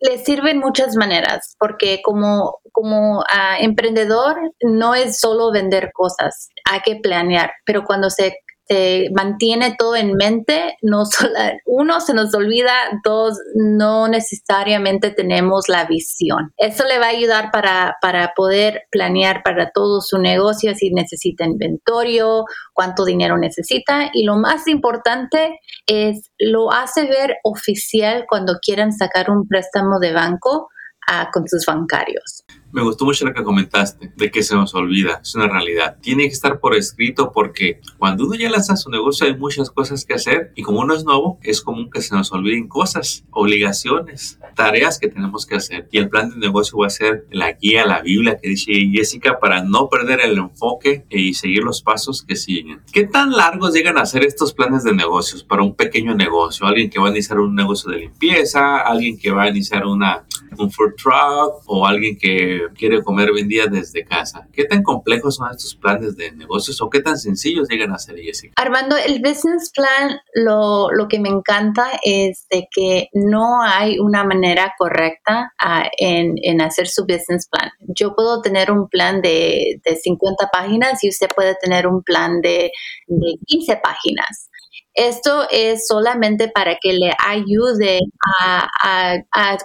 le 0.00 0.18
sirven 0.18 0.58
muchas 0.58 0.96
maneras, 0.96 1.56
porque 1.58 2.00
como, 2.02 2.60
como 2.72 3.22
ah, 3.30 3.58
emprendedor 3.60 4.36
no 4.62 4.94
es 4.94 5.18
solo 5.18 5.52
vender 5.52 5.90
cosas, 5.92 6.48
hay 6.70 6.80
que 6.80 6.96
planear, 6.96 7.52
pero 7.64 7.84
cuando 7.84 8.10
se 8.10 8.36
se 8.68 9.08
mantiene 9.14 9.74
todo 9.78 9.96
en 9.96 10.14
mente, 10.14 10.76
no 10.82 11.04
solo, 11.06 11.32
uno 11.66 12.00
se 12.00 12.14
nos 12.14 12.34
olvida, 12.34 12.72
dos, 13.04 13.38
no 13.54 14.08
necesariamente 14.08 15.10
tenemos 15.10 15.68
la 15.68 15.86
visión. 15.86 16.52
Eso 16.56 16.84
le 16.84 16.98
va 16.98 17.06
a 17.06 17.10
ayudar 17.10 17.50
para, 17.50 17.96
para 18.00 18.32
poder 18.36 18.82
planear 18.90 19.42
para 19.42 19.70
todo 19.70 20.00
su 20.00 20.18
negocio, 20.18 20.74
si 20.74 20.90
necesita 20.90 21.44
inventorio, 21.44 22.44
cuánto 22.72 23.04
dinero 23.04 23.38
necesita 23.38 24.10
y 24.12 24.24
lo 24.24 24.36
más 24.36 24.66
importante 24.68 25.60
es 25.86 26.30
lo 26.38 26.72
hace 26.72 27.06
ver 27.06 27.36
oficial 27.42 28.24
cuando 28.28 28.58
quieran 28.60 28.92
sacar 28.92 29.30
un 29.30 29.46
préstamo 29.46 29.98
de 30.00 30.12
banco 30.12 30.68
ah, 31.08 31.30
con 31.32 31.46
sus 31.48 31.64
bancarios. 31.66 32.44
Me 32.70 32.82
gustó 32.82 33.04
mucho 33.04 33.24
lo 33.24 33.32
que 33.32 33.42
comentaste, 33.42 34.12
de 34.14 34.30
que 34.30 34.42
se 34.42 34.54
nos 34.54 34.74
olvida, 34.74 35.20
es 35.22 35.34
una 35.34 35.48
realidad. 35.48 35.96
Tiene 36.02 36.24
que 36.24 36.34
estar 36.34 36.60
por 36.60 36.74
escrito 36.74 37.32
porque 37.32 37.80
cuando 37.96 38.26
uno 38.26 38.34
ya 38.34 38.50
lanza 38.50 38.76
su 38.76 38.90
negocio 38.90 39.26
hay 39.26 39.36
muchas 39.36 39.70
cosas 39.70 40.04
que 40.04 40.14
hacer 40.14 40.52
y 40.54 40.62
como 40.62 40.80
uno 40.80 40.94
es 40.94 41.04
nuevo, 41.04 41.38
es 41.42 41.62
común 41.62 41.90
que 41.90 42.02
se 42.02 42.14
nos 42.14 42.30
olviden 42.32 42.68
cosas, 42.68 43.24
obligaciones, 43.30 44.38
tareas 44.54 44.98
que 44.98 45.08
tenemos 45.08 45.46
que 45.46 45.56
hacer. 45.56 45.88
Y 45.90 45.98
el 45.98 46.08
plan 46.08 46.30
de 46.30 46.36
negocio 46.36 46.78
va 46.78 46.86
a 46.86 46.90
ser 46.90 47.26
la 47.30 47.52
guía, 47.52 47.86
la 47.86 48.02
Biblia 48.02 48.38
que 48.40 48.48
dice 48.48 48.72
Jessica 48.92 49.38
para 49.40 49.62
no 49.62 49.88
perder 49.88 50.20
el 50.20 50.36
enfoque 50.36 51.04
y 51.08 51.34
seguir 51.34 51.62
los 51.62 51.82
pasos 51.82 52.22
que 52.22 52.36
siguen. 52.36 52.80
¿Qué 52.92 53.04
tan 53.04 53.32
largos 53.32 53.72
llegan 53.72 53.98
a 53.98 54.06
ser 54.06 54.24
estos 54.24 54.52
planes 54.52 54.84
de 54.84 54.92
negocios 54.92 55.42
para 55.42 55.62
un 55.62 55.74
pequeño 55.74 56.14
negocio? 56.14 56.66
Alguien 56.66 56.90
que 56.90 57.00
va 57.00 57.08
a 57.08 57.10
iniciar 57.10 57.38
un 57.38 57.54
negocio 57.54 57.90
de 57.90 57.98
limpieza, 57.98 58.78
alguien 58.78 59.18
que 59.18 59.30
va 59.30 59.44
a 59.44 59.48
iniciar 59.48 59.86
una, 59.86 60.24
un 60.58 60.70
food 60.70 60.94
truck 60.96 61.62
o 61.66 61.86
alguien 61.86 62.18
que 62.18 62.57
quiere 62.74 63.02
comer 63.02 63.32
vendida 63.32 63.66
desde 63.66 64.04
casa. 64.04 64.46
¿Qué 64.52 64.64
tan 64.64 64.82
complejos 64.82 65.36
son 65.36 65.50
estos 65.50 65.74
planes 65.74 66.16
de 66.16 66.32
negocios 66.32 66.80
o 66.80 66.90
qué 66.90 67.00
tan 67.00 67.18
sencillos 67.18 67.68
llegan 67.68 67.92
a 67.92 67.98
ser, 67.98 68.16
Jessica? 68.18 68.54
Armando, 68.56 68.96
el 68.96 69.20
business 69.20 69.70
plan, 69.74 70.20
lo, 70.34 70.90
lo 70.90 71.08
que 71.08 71.18
me 71.18 71.28
encanta 71.28 71.90
es 72.02 72.46
de 72.50 72.68
que 72.70 73.08
no 73.12 73.62
hay 73.62 73.98
una 73.98 74.24
manera 74.24 74.74
correcta 74.78 75.52
uh, 75.64 75.88
en, 75.98 76.34
en, 76.42 76.60
hacer 76.60 76.88
su 76.88 77.02
business 77.02 77.48
plan. 77.48 77.70
Yo 77.80 78.14
puedo 78.14 78.40
tener 78.42 78.70
un 78.70 78.88
plan 78.88 79.20
de, 79.20 79.80
de 79.84 79.96
50 79.96 80.48
páginas 80.52 81.02
y 81.02 81.08
usted 81.08 81.28
puede 81.34 81.54
tener 81.56 81.86
un 81.86 82.02
plan 82.02 82.40
de, 82.40 82.70
de 83.06 83.34
15 83.46 83.76
páginas. 83.82 84.50
Esto 84.98 85.46
es 85.48 85.86
solamente 85.86 86.48
para 86.48 86.76
que 86.80 86.92
le 86.92 87.12
ayude 87.24 88.00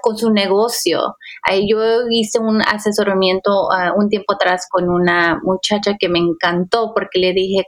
con 0.04 0.16
su 0.16 0.32
negocio. 0.32 1.16
Yo 1.68 2.08
hice 2.08 2.38
un 2.38 2.62
asesoramiento 2.62 3.72
ah, 3.72 3.94
un 3.98 4.10
tiempo 4.10 4.34
atrás 4.34 4.68
con 4.70 4.90
una 4.90 5.40
muchacha 5.42 5.96
que 6.00 6.08
me 6.08 6.20
encantó 6.20 6.92
porque 6.94 7.18
le 7.18 7.34
dije, 7.34 7.64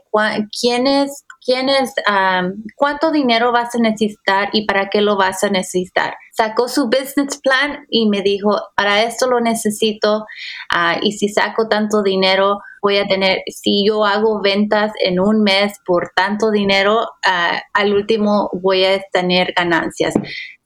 ¿quién 0.60 0.86
es, 0.86 1.24
quién 1.44 1.68
es, 1.68 1.92
ah, 2.06 2.48
cuánto 2.76 3.10
dinero 3.10 3.50
vas 3.50 3.74
a 3.74 3.78
necesitar 3.78 4.48
y 4.52 4.64
para 4.64 4.88
qué 4.88 5.00
lo 5.00 5.16
vas 5.16 5.42
a 5.42 5.48
necesitar? 5.48 6.14
Sacó 6.36 6.68
su 6.68 6.86
business 6.88 7.40
plan 7.42 7.84
y 7.90 8.08
me 8.08 8.22
dijo, 8.22 8.56
para 8.76 9.02
esto 9.02 9.26
lo 9.28 9.40
necesito 9.40 10.24
ah, 10.72 10.98
y 11.02 11.12
si 11.12 11.28
saco 11.30 11.66
tanto 11.68 12.04
dinero, 12.04 12.60
voy 12.86 12.98
a 12.98 13.06
tener, 13.08 13.42
si 13.48 13.84
yo 13.84 14.04
hago 14.04 14.40
ventas 14.40 14.92
en 15.00 15.18
un 15.18 15.42
mes 15.42 15.72
por 15.84 16.12
tanto 16.14 16.52
dinero, 16.52 17.00
ah, 17.26 17.60
al 17.74 17.92
último 17.92 18.48
voy 18.62 18.84
a 18.84 19.02
tener 19.12 19.52
ganancias. 19.56 20.14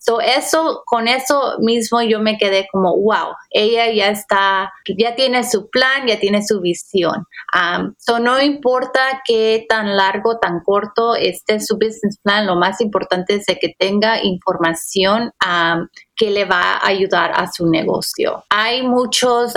So 0.02 0.20
eso, 0.20 0.82
con 0.86 1.08
eso 1.08 1.56
mismo 1.60 2.00
yo 2.00 2.20
me 2.20 2.38
quedé 2.38 2.66
como, 2.72 2.96
wow, 2.96 3.34
ella 3.50 3.92
ya 3.92 4.08
está, 4.08 4.72
ya 4.98 5.14
tiene 5.14 5.44
su 5.44 5.68
plan, 5.68 6.06
ya 6.06 6.18
tiene 6.18 6.42
su 6.42 6.60
visión. 6.60 7.26
Um, 7.54 7.94
so 7.98 8.18
no 8.18 8.40
importa 8.40 9.22
qué 9.26 9.66
tan 9.68 9.96
largo, 9.96 10.38
tan 10.38 10.60
corto 10.64 11.14
esté 11.16 11.60
su 11.60 11.74
business 11.74 12.18
plan, 12.22 12.46
lo 12.46 12.56
más 12.56 12.80
importante 12.80 13.34
es 13.34 13.44
que 13.60 13.74
tenga 13.78 14.24
información 14.24 15.32
um, 15.46 15.86
que 16.20 16.30
le 16.30 16.44
va 16.44 16.74
a 16.74 16.86
ayudar 16.86 17.32
a 17.34 17.50
su 17.50 17.66
negocio. 17.66 18.44
Hay 18.50 18.86
muchos, 18.86 19.54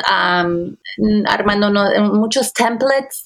Armando, 1.26 1.70
muchos 2.14 2.54
templates, 2.54 3.24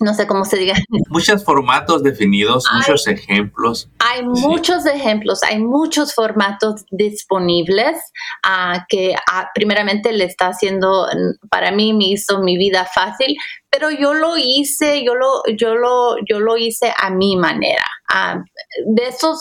no 0.00 0.14
sé 0.14 0.26
cómo 0.26 0.44
se 0.44 0.58
diga. 0.58 0.74
Muchos 1.08 1.42
formatos 1.42 2.02
definidos, 2.02 2.64
muchos 2.74 3.08
ejemplos. 3.08 3.88
Hay 3.98 4.26
muchos 4.26 4.84
ejemplos, 4.84 5.42
hay 5.42 5.58
muchos 5.58 5.97
formatos 6.06 6.84
disponibles 6.90 7.96
uh, 8.44 8.78
que 8.88 9.10
uh, 9.10 9.46
primeramente 9.54 10.12
le 10.12 10.24
está 10.24 10.48
haciendo, 10.48 11.06
para 11.50 11.70
mí 11.70 11.92
me 11.92 12.08
hizo 12.08 12.40
mi 12.40 12.56
vida 12.56 12.84
fácil, 12.84 13.36
pero 13.70 13.90
yo 13.90 14.14
lo 14.14 14.36
hice, 14.36 15.04
yo 15.04 15.14
lo, 15.14 15.42
yo 15.56 15.74
lo, 15.74 16.16
yo 16.28 16.40
lo 16.40 16.56
hice 16.56 16.92
a 16.96 17.10
mi 17.10 17.36
manera. 17.36 17.84
Uh, 18.10 18.42
de 18.86 19.06
esos 19.06 19.38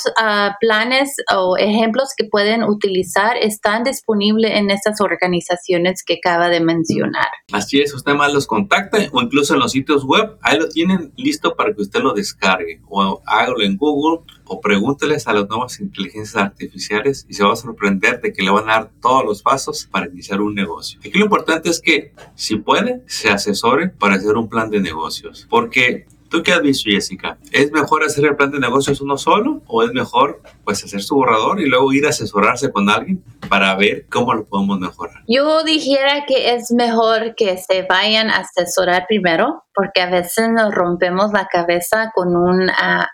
planes 0.59 1.15
o 1.33 1.55
ejemplos 1.57 2.09
que 2.17 2.25
pueden 2.25 2.63
utilizar 2.63 3.37
están 3.37 3.83
disponibles 3.83 4.51
en 4.51 4.69
estas 4.71 4.99
organizaciones 4.99 6.03
que 6.05 6.15
acaba 6.15 6.49
de 6.49 6.59
mencionar. 6.59 7.27
Así 7.53 7.79
es, 7.79 7.93
usted 7.93 8.13
más 8.13 8.33
los 8.33 8.45
contacta 8.45 8.97
o 9.11 9.21
incluso 9.21 9.53
en 9.53 9.61
los 9.61 9.71
sitios 9.71 10.03
web, 10.03 10.37
ahí 10.41 10.57
lo 10.57 10.67
tienen 10.67 11.13
listo 11.15 11.55
para 11.55 11.73
que 11.73 11.81
usted 11.81 12.01
lo 12.01 12.13
descargue 12.13 12.81
o 12.89 13.21
hágalo 13.25 13.61
en 13.61 13.77
Google 13.77 14.23
o 14.47 14.61
pregúnteles 14.61 15.27
a 15.27 15.33
las 15.33 15.47
nuevas 15.47 15.79
inteligencias 15.79 16.43
artificiales 16.43 17.25
y 17.29 17.33
se 17.33 17.43
va 17.43 17.53
a 17.53 17.55
sorprender 17.55 18.21
de 18.21 18.33
que 18.33 18.43
le 18.43 18.51
van 18.51 18.69
a 18.69 18.73
dar 18.73 18.91
todos 19.01 19.25
los 19.25 19.41
pasos 19.41 19.87
para 19.89 20.07
iniciar 20.07 20.41
un 20.41 20.55
negocio. 20.55 20.99
Aquí 20.99 21.17
lo 21.17 21.25
importante 21.25 21.69
es 21.69 21.81
que 21.81 22.13
si 22.35 22.57
puede, 22.57 23.01
se 23.07 23.29
asesore 23.29 23.89
para 23.89 24.15
hacer 24.15 24.35
un 24.35 24.49
plan 24.49 24.69
de 24.69 24.79
negocios, 24.79 25.47
porque 25.49 26.05
¿Tú 26.29 26.43
qué 26.43 26.51
has 26.51 26.61
visto, 26.61 26.89
Jessica? 26.89 27.37
¿Es 27.51 27.71
mejor 27.71 28.03
hacer 28.03 28.25
el 28.25 28.35
plan 28.35 28.51
de 28.51 28.59
negocios 28.59 28.99
uno 28.99 29.17
solo 29.17 29.61
o 29.67 29.83
es 29.83 29.93
mejor 29.93 30.41
pues 30.65 30.83
hacer 30.83 31.01
su 31.01 31.15
borrador 31.15 31.61
y 31.61 31.67
luego 31.67 31.93
ir 31.93 32.05
a 32.05 32.09
asesorarse 32.09 32.71
con 32.71 32.89
alguien 32.89 33.23
para 33.49 33.75
ver 33.75 34.05
cómo 34.09 34.33
lo 34.33 34.45
podemos 34.45 34.79
mejorar? 34.79 35.23
Yo 35.27 35.63
dijera 35.63 36.25
que 36.27 36.53
es 36.53 36.71
mejor 36.71 37.35
que 37.35 37.57
se 37.57 37.83
vayan 37.83 38.29
a 38.29 38.39
asesorar 38.39 39.05
primero 39.07 39.63
porque 39.77 40.01
a 40.01 40.09
veces 40.09 40.49
nos 40.49 40.73
rompemos 40.73 41.31
la 41.31 41.45
cabeza 41.45 42.11
con 42.15 42.35
un, 42.35 42.67
uh, 42.67 43.05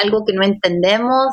algo 0.00 0.24
que 0.24 0.32
no 0.32 0.44
entendemos 0.44 1.26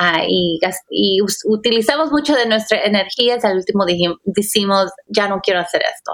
uh, 0.00 0.24
y, 0.26 0.58
y 0.88 1.18
utilizamos 1.44 2.10
mucho 2.10 2.34
de 2.34 2.46
nuestra 2.46 2.80
energía 2.80 3.36
y 3.36 3.46
al 3.46 3.58
último 3.58 3.84
decimos, 4.24 4.90
ya 5.08 5.28
no 5.28 5.40
quiero 5.42 5.60
hacer 5.60 5.82
esto. 5.82 6.12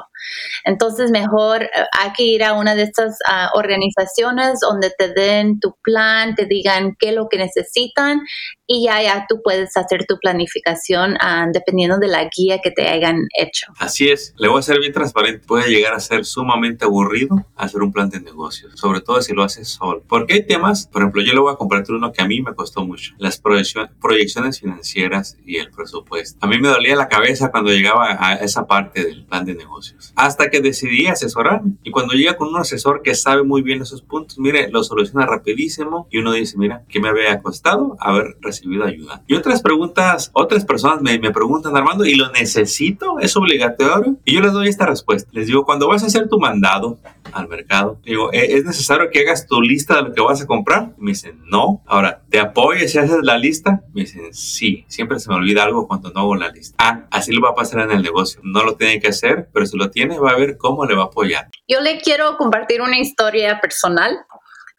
Entonces 0.65 1.13
mejor 1.13 1.63
uh, 1.63 1.87
hay 2.01 2.13
que 2.13 2.25
ir 2.25 2.43
a 2.43 2.55
una 2.55 2.75
de 2.75 2.83
estas 2.83 3.17
organizaciones 3.55 4.59
donde 4.61 4.91
te 4.91 5.13
den 5.13 5.61
tu 5.61 5.77
plan, 5.81 6.35
te 6.35 6.47
digan 6.47 6.97
qué 6.99 7.11
es 7.11 7.15
lo 7.15 7.29
que 7.29 7.39
necesitan 7.39 8.23
y 8.67 8.87
ya, 8.87 9.01
ya 9.03 9.27
tú 9.29 9.41
puedes 9.43 9.77
hacer 9.77 10.05
tu 10.07 10.19
planificación 10.19 11.17
dependiendo 11.53 11.99
de 11.99 12.09
la 12.09 12.25
guía 12.25 12.61
que 12.61 12.71
te 12.71 12.89
hayan 12.89 13.27
hecho. 13.37 13.67
Así 13.79 14.09
es, 14.09 14.35
le 14.39 14.49
voy 14.49 14.61
a 14.61 14.63
ser 14.63 14.79
bien 14.79 14.93
transparente, 14.93 15.47
puede 15.47 15.69
llegar 15.69 15.95
a 15.95 16.01
ser 16.01 16.25
sumamente 16.25 16.85
aburrido 16.85 17.37
hacer 17.57 17.83
un 17.83 17.93
plan 17.93 18.00
de 18.09 18.21
negocios, 18.21 18.73
sobre 18.77 19.01
todo 19.01 19.21
si 19.21 19.35
lo 19.35 19.43
haces 19.43 19.69
solo. 19.69 20.03
Porque 20.09 20.35
hay 20.35 20.47
temas, 20.47 20.87
por 20.87 21.03
ejemplo, 21.03 21.23
yo 21.23 21.33
le 21.33 21.41
voy 21.41 21.53
a 21.53 21.57
compartir 21.57 21.95
uno 21.95 22.13
que 22.13 22.23
a 22.23 22.27
mí 22.27 22.41
me 22.41 22.55
costó 22.55 22.87
mucho, 22.87 23.13
las 23.19 23.41
proyecciones 23.41 24.61
financieras 24.61 25.37
y 25.45 25.57
el 25.57 25.71
presupuesto. 25.71 26.39
A 26.41 26.49
mí 26.49 26.59
me 26.59 26.69
dolía 26.69 26.97
la 26.97 27.09
cabeza 27.09 27.51
cuando 27.51 27.71
llegaba 27.71 28.17
a 28.19 28.35
esa 28.37 28.67
parte 28.67 29.05
del 29.05 29.25
plan 29.25 29.45
de 29.45 29.55
negocios, 29.55 30.13
hasta 30.17 30.51
que 30.51 30.61
decidí 30.61 31.07
asesorarme. 31.07 31.73
Y 31.83 31.91
cuando 31.91 32.15
llega 32.15 32.37
con 32.37 32.49
un 32.49 32.57
asesor 32.57 33.03
que 33.03 33.15
sabe 33.15 33.43
muy 33.43 33.63
bien 33.63 33.83
esos 33.83 34.03
puntos, 34.03 34.39
mire, 34.39 34.71
lo 34.71 34.83
soluciona 34.83 35.27
rapidísimo 35.27 36.07
y 36.11 36.19
uno 36.19 36.33
dice, 36.33 36.57
mira, 36.57 36.85
¿qué 36.89 37.01
me 37.01 37.09
había 37.09 37.41
costado 37.43 37.97
haber 38.01 38.37
recibido 38.41 38.85
ayuda? 38.85 39.23
Y 39.27 39.35
otras 39.35 39.63
preguntas, 39.63 40.31
otras 40.33 40.65
personas 40.65 41.03
me, 41.03 41.19
me 41.19 41.31
preguntan, 41.31 41.77
Armando, 41.77 42.05
¿y 42.05 42.15
lo 42.15 42.31
necesito? 42.33 43.19
¿Es 43.19 43.37
obligatorio? 43.37 44.17
Y 44.25 44.35
yo 44.35 44.41
les 44.41 44.53
doy 44.53 44.69
esta 44.69 44.87
respuesta. 44.87 45.31
Les 45.33 45.47
digo, 45.47 45.65
cuando 45.65 45.89
vas 45.89 46.03
a 46.03 46.07
hacer 46.07 46.29
tu 46.29 46.39
mandado 46.39 46.99
al 47.33 47.49
mercado, 47.49 47.90
Digo, 48.03 48.33
¿E-, 48.33 48.57
¿es 48.57 48.65
necesario 48.65 49.11
que 49.11 49.21
hagas 49.21 49.47
tu 49.47 49.61
lista 49.61 49.97
de 49.97 50.03
lo 50.03 50.13
que 50.13 50.21
vas 50.21 50.43
a 50.43 50.47
comprar? 50.47 50.95
Me 50.99 51.11
dicen, 51.11 51.41
no. 51.47 51.83
Ahora, 51.87 52.23
¿te 52.31 52.39
apoyas 52.39 52.91
si 52.91 52.99
haces 52.99 53.19
la 53.23 53.39
lista? 53.39 53.83
Me 53.93 54.03
dicen, 54.03 54.33
sí. 54.33 54.85
Siempre 54.89 55.19
se 55.21 55.29
me 55.29 55.37
olvida 55.37 55.65
algo 55.65 55.87
cuando 55.87 56.11
no 56.11 56.21
hago 56.21 56.37
la 56.37 56.51
lista. 56.51 56.77
Ah, 56.79 57.07
así 57.11 57.33
lo 57.33 57.41
va 57.41 57.51
a 57.51 57.55
pasar 57.55 57.81
en 57.81 57.93
el 57.93 58.03
negocio. 58.03 58.41
No 58.45 58.65
lo 58.65 58.77
tiene 58.77 59.01
que 59.01 59.09
hacer, 59.09 59.49
pero 59.53 59.67
si 59.67 59.77
lo 59.77 59.91
tiene, 59.91 60.19
va 60.19 60.31
a 60.31 60.37
ver 60.37 60.57
cómo 60.57 60.85
le 60.87 60.95
va 60.95 61.05
a 61.05 61.07
apoyar. 61.07 61.49
Yo 61.69 61.81
le 61.81 62.01
quiero 62.01 62.37
compartir 62.37 62.83
una 62.83 62.99
historia 62.99 63.61
personal. 63.61 64.19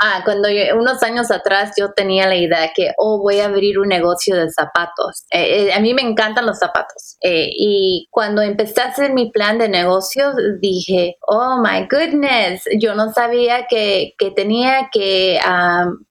Ah, 0.04 0.24
cuando 0.26 0.50
unos 0.80 1.04
años 1.04 1.30
atrás 1.30 1.74
yo 1.78 1.92
tenía 1.94 2.28
la 2.28 2.36
idea 2.36 2.72
que, 2.76 2.92
oh, 2.98 3.20
voy 3.22 3.40
a 3.40 3.46
abrir 3.46 3.78
un 3.78 3.88
negocio 3.88 4.36
de 4.36 4.50
zapatos. 4.50 5.26
Eh, 5.32 5.68
eh, 5.68 5.74
a 5.74 5.80
mí 5.80 5.94
me 5.94 6.02
encantan 6.02 6.48
los 6.48 6.58
zapatos. 6.58 7.18
Eh, 7.22 7.50
y 7.52 8.08
cuando 8.10 8.42
empecé 8.42 8.82
a 8.82 8.86
hacer 8.86 9.14
mi 9.14 9.30
plan 9.30 9.60
de 9.60 9.70
negocios, 9.70 10.34
dije, 10.60 11.18
oh, 11.28 11.62
my 11.64 11.88
goodness, 11.88 12.64
yo 12.80 12.96
no 12.96 13.14
sabía 13.14 13.68
que, 13.70 14.16
que 14.18 14.32
tenía 14.32 14.90
que, 14.92 15.40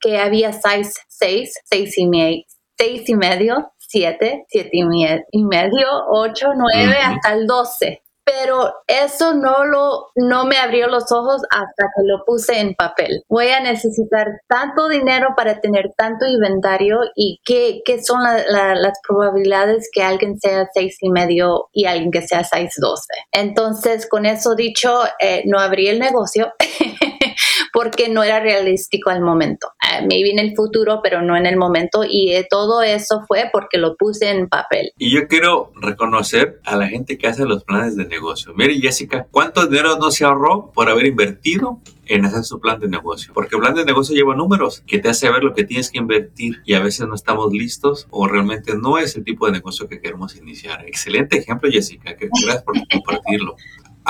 que 0.01 0.19
había 0.19 0.53
size 0.53 0.93
6, 1.09 1.53
6 1.65 1.99
y, 1.99 2.07
medio, 2.07 2.45
6 2.79 3.09
y 3.09 3.15
medio, 3.17 3.73
7, 3.77 4.45
7 4.49 4.71
y 4.73 5.45
medio, 5.45 5.89
8, 6.11 6.49
9, 6.55 6.97
hasta 6.97 7.35
el 7.35 7.49
12 7.49 8.03
pero 8.31 8.73
eso 8.87 9.35
no 9.35 9.65
lo 9.65 10.11
no 10.15 10.45
me 10.45 10.57
abrió 10.57 10.87
los 10.87 11.11
ojos 11.11 11.43
hasta 11.51 11.85
que 11.97 12.03
lo 12.05 12.25
puse 12.25 12.61
en 12.61 12.75
papel. 12.75 13.25
Voy 13.29 13.49
a 13.49 13.61
necesitar 13.61 14.27
tanto 14.49 14.89
dinero 14.89 15.31
para 15.37 15.61
tener 15.61 15.93
tanto 15.97 16.27
inventario 16.27 16.99
y 17.15 17.41
qué, 17.45 17.81
qué 17.85 18.03
son 18.03 18.23
las 18.23 18.99
probabilidades 19.07 19.89
que 19.93 20.03
alguien 20.03 20.39
sea 20.39 20.69
seis 20.73 20.97
y 21.01 21.11
medio 21.11 21.69
y 21.73 21.87
alguien 21.87 22.11
que 22.11 22.23
sea 22.23 22.45
seis 22.45 22.75
doce. 22.77 23.15
Entonces, 23.33 24.09
con 24.09 24.27
eso 24.27 24.55
dicho, 24.55 25.03
eh, 25.21 25.43
no 25.47 25.59
abrí 25.59 25.89
el 25.89 25.99
negocio. 25.99 26.53
porque 27.73 28.09
no 28.09 28.23
era 28.23 28.41
realístico 28.41 29.11
al 29.11 29.21
momento. 29.21 29.69
Uh, 29.83 30.07
maybe 30.07 30.31
en 30.31 30.39
el 30.39 30.55
futuro, 30.55 31.01
pero 31.03 31.23
no 31.23 31.37
en 31.37 31.47
el 31.47 31.57
momento. 31.57 32.05
Y 32.09 32.33
eh, 32.33 32.47
todo 32.49 32.83
eso 32.83 33.23
fue 33.27 33.51
porque 33.53 33.79
lo 33.79 33.97
puse 33.97 34.31
en 34.31 34.49
papel. 34.49 34.93
Y 34.99 35.11
yo 35.11 35.29
quiero 35.29 35.73
reconocer 35.77 36.61
a 36.65 36.77
la 36.77 36.89
gente 36.89 37.19
que 37.19 37.27
hace 37.27 37.45
los 37.45 37.65
planes 37.65 37.97
de 37.97 38.07
negocio. 38.07 38.53
Mire, 38.55 38.75
Jessica, 38.81 39.27
¿cuánto 39.31 39.67
dinero 39.67 39.97
no 39.99 40.11
se 40.11 40.25
ahorró 40.25 40.71
por 40.73 40.89
haber 40.89 41.07
invertido 41.07 41.81
en 42.11 42.25
hacer 42.25 42.43
su 42.43 42.61
plan 42.61 42.81
de 42.81 42.89
negocio. 42.89 43.33
Porque 43.33 43.55
el 43.55 43.63
plan 43.63 43.75
de 43.75 43.85
negocio 43.85 44.15
lleva 44.15 44.35
números 44.35 44.83
que 44.85 44.99
te 44.99 45.09
hace 45.09 45.31
ver 45.31 45.45
lo 45.45 45.55
que 45.55 45.65
tienes 45.65 45.91
que 45.91 45.99
invertir 45.99 46.61
y 46.67 46.75
a 46.75 46.81
veces 46.81 47.07
no 47.07 47.15
estamos 47.15 47.53
listos 47.53 48.09
o 48.11 48.27
realmente 48.27 48.75
no 48.77 48.99
es 48.99 49.15
el 49.17 49.25
tipo 49.25 49.47
de 49.47 49.53
negocio 49.53 49.89
que 49.89 50.01
queremos 50.01 50.37
iniciar. 50.37 50.85
Excelente 50.87 51.39
ejemplo, 51.39 51.71
Jessica. 51.71 52.17
Gracias 52.19 52.65
por 52.65 52.75
compartirlo. 52.89 53.55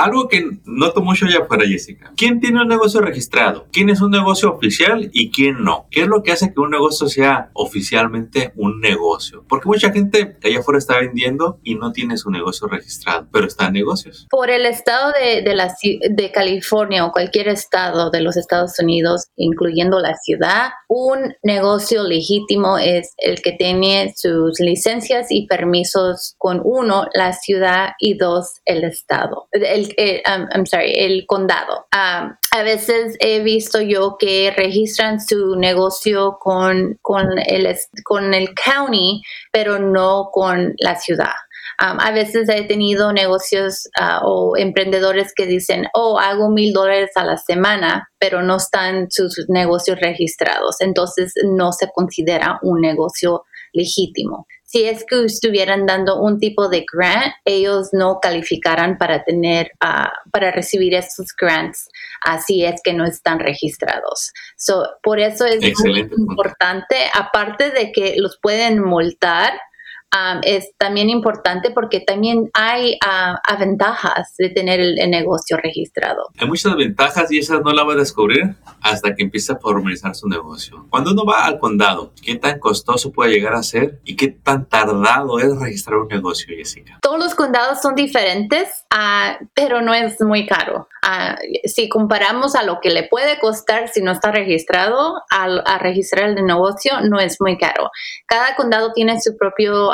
Algo 0.00 0.28
que 0.28 0.58
noto 0.64 1.02
mucho 1.02 1.26
allá 1.26 1.40
afuera, 1.40 1.66
Jessica. 1.66 2.10
¿Quién 2.16 2.40
tiene 2.40 2.62
un 2.62 2.68
negocio 2.68 3.02
registrado? 3.02 3.66
¿Quién 3.70 3.90
es 3.90 4.00
un 4.00 4.10
negocio 4.10 4.50
oficial 4.50 5.10
y 5.12 5.30
quién 5.30 5.62
no? 5.62 5.88
¿Qué 5.90 6.00
es 6.00 6.06
lo 6.06 6.22
que 6.22 6.32
hace 6.32 6.54
que 6.54 6.60
un 6.60 6.70
negocio 6.70 7.06
sea 7.06 7.50
oficialmente 7.52 8.52
un 8.56 8.80
negocio? 8.80 9.44
Porque 9.46 9.68
mucha 9.68 9.92
gente 9.92 10.38
allá 10.42 10.60
afuera 10.60 10.78
está 10.78 10.98
vendiendo 10.98 11.60
y 11.62 11.74
no 11.74 11.92
tiene 11.92 12.16
su 12.16 12.30
negocio 12.30 12.66
registrado, 12.66 13.28
pero 13.30 13.46
está 13.46 13.66
en 13.66 13.74
negocios. 13.74 14.26
Por 14.30 14.48
el 14.48 14.64
estado 14.64 15.12
de, 15.20 15.42
de, 15.42 15.54
la, 15.54 15.74
de 16.10 16.32
California 16.32 17.04
o 17.04 17.12
cualquier 17.12 17.48
estado 17.48 18.10
de 18.10 18.22
los 18.22 18.38
Estados 18.38 18.78
Unidos, 18.78 19.26
incluyendo 19.36 20.00
la 20.00 20.14
ciudad, 20.14 20.70
un 20.88 21.34
negocio 21.42 22.04
legítimo 22.04 22.78
es 22.78 23.12
el 23.18 23.42
que 23.42 23.52
tiene 23.52 24.14
sus 24.16 24.60
licencias 24.60 25.26
y 25.28 25.46
permisos 25.46 26.36
con 26.38 26.62
uno, 26.64 27.04
la 27.12 27.34
ciudad 27.34 27.90
y 27.98 28.16
dos, 28.16 28.60
el 28.64 28.84
estado. 28.84 29.46
El 29.52 29.89
el, 29.96 30.22
um, 30.26 30.46
I'm 30.52 30.66
sorry, 30.66 30.92
el 30.96 31.24
condado. 31.26 31.86
Um, 31.92 32.36
a 32.52 32.62
veces 32.62 33.16
he 33.20 33.40
visto 33.40 33.80
yo 33.80 34.16
que 34.18 34.52
registran 34.56 35.20
su 35.20 35.56
negocio 35.56 36.38
con, 36.40 36.98
con, 37.02 37.38
el, 37.46 37.76
con 38.04 38.34
el 38.34 38.54
county, 38.54 39.22
pero 39.52 39.78
no 39.78 40.30
con 40.32 40.74
la 40.78 40.96
ciudad. 40.96 41.34
A 41.82 42.10
veces 42.12 42.46
he 42.50 42.64
tenido 42.64 43.10
negocios 43.10 43.88
uh, 43.98 44.20
o 44.22 44.56
emprendedores 44.58 45.32
que 45.34 45.46
dicen, 45.46 45.86
oh, 45.94 46.18
hago 46.18 46.50
mil 46.50 46.74
dólares 46.74 47.12
a 47.14 47.24
la 47.24 47.38
semana, 47.38 48.10
pero 48.18 48.42
no 48.42 48.56
están 48.56 49.10
sus 49.10 49.46
negocios 49.48 49.98
registrados. 49.98 50.76
Entonces 50.80 51.32
no 51.42 51.72
se 51.72 51.88
considera 51.90 52.58
un 52.60 52.82
negocio 52.82 53.44
legítimo 53.72 54.46
si 54.70 54.84
es 54.84 55.04
que 55.04 55.24
estuvieran 55.24 55.84
dando 55.84 56.20
un 56.20 56.38
tipo 56.38 56.68
de 56.68 56.84
grant, 56.92 57.34
ellos 57.44 57.88
no 57.92 58.20
calificarán 58.22 58.98
para 58.98 59.24
tener, 59.24 59.72
ah, 59.80 60.12
para 60.30 60.52
recibir 60.52 60.94
estos 60.94 61.34
grants, 61.36 61.88
así 62.24 62.64
es 62.64 62.80
que 62.84 62.92
no 62.92 63.04
están 63.04 63.40
registrados. 63.40 64.32
por 65.02 65.18
eso 65.18 65.44
es 65.44 65.60
muy 65.80 66.08
importante, 66.16 66.96
aparte 67.12 67.72
de 67.72 67.90
que 67.90 68.14
los 68.16 68.38
pueden 68.40 68.80
multar, 68.80 69.54
es 70.42 70.72
también 70.76 71.08
importante 71.08 71.70
porque 71.70 72.00
también 72.00 72.50
hay 72.52 72.94
uh, 72.94 73.58
ventajas 73.58 74.34
de 74.38 74.50
tener 74.50 74.80
el, 74.80 75.10
negocio 75.10 75.56
registrado. 75.56 76.28
Hay 76.38 76.46
muchas 76.46 76.76
ventajas 76.76 77.30
y 77.32 77.38
esas 77.38 77.62
no 77.62 77.72
las 77.72 77.86
va 77.86 77.94
a 77.94 77.96
descubrir 77.96 78.54
hasta 78.80 79.14
que 79.14 79.24
empiece 79.24 79.52
a 79.52 79.56
formalizar 79.56 80.14
su 80.14 80.28
negocio. 80.28 80.86
Cuando 80.90 81.12
uno 81.12 81.24
va 81.24 81.44
al 81.46 81.58
condado, 81.58 82.12
¿qué 82.22 82.36
tan 82.36 82.58
costoso 82.58 83.12
puede 83.12 83.32
llegar 83.32 83.54
a 83.54 83.62
ser 83.62 84.00
y 84.04 84.16
qué 84.16 84.28
tan 84.28 84.68
tardado 84.68 85.38
es 85.38 85.58
registrar 85.58 85.98
un 85.98 86.08
negocio, 86.08 86.54
Jessica? 86.56 86.98
Todos 87.02 87.18
los 87.18 87.34
condados 87.34 87.80
son 87.80 87.94
diferentes, 87.94 88.84
uh, 88.94 89.44
pero 89.54 89.80
no 89.80 89.94
es 89.94 90.20
muy 90.20 90.46
caro. 90.46 90.88
Uh, 91.02 91.34
si 91.64 91.88
comparamos 91.88 92.54
a 92.54 92.62
lo 92.62 92.80
que 92.80 92.90
le 92.90 93.04
puede 93.04 93.38
costar 93.40 93.88
si 93.88 94.02
no 94.02 94.12
está 94.12 94.30
registrado, 94.30 95.16
a, 95.30 95.44
a 95.44 95.78
registrar 95.78 96.30
el 96.30 96.44
negocio 96.44 97.00
no 97.02 97.18
es 97.18 97.36
muy 97.40 97.58
caro. 97.58 97.90
Cada 98.26 98.54
condado 98.54 98.92
tiene 98.92 99.20
su 99.20 99.36
propio 99.36 99.90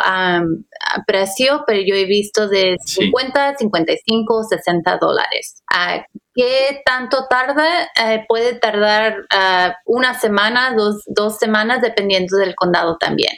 precio, 1.07 1.65
pero 1.67 1.81
yo 1.85 1.95
he 1.95 2.05
visto 2.05 2.49
de 2.49 2.77
50, 2.85 3.57
55, 3.57 4.45
60 4.45 4.99
dólares. 4.99 5.63
Uh, 5.73 6.03
¿Qué 6.37 6.83
tanto 6.85 7.27
tarda? 7.31 7.85
Eh, 7.99 8.27
puede 8.29 8.57
tardar 8.57 9.25
ah, 9.31 9.75
una 9.87 10.21
semana, 10.21 10.75
dos, 10.77 11.03
dos, 11.07 11.39
semanas, 11.39 11.81
dependiendo 11.81 12.37
del 12.37 12.55
condado 12.55 12.99
también. 12.99 13.33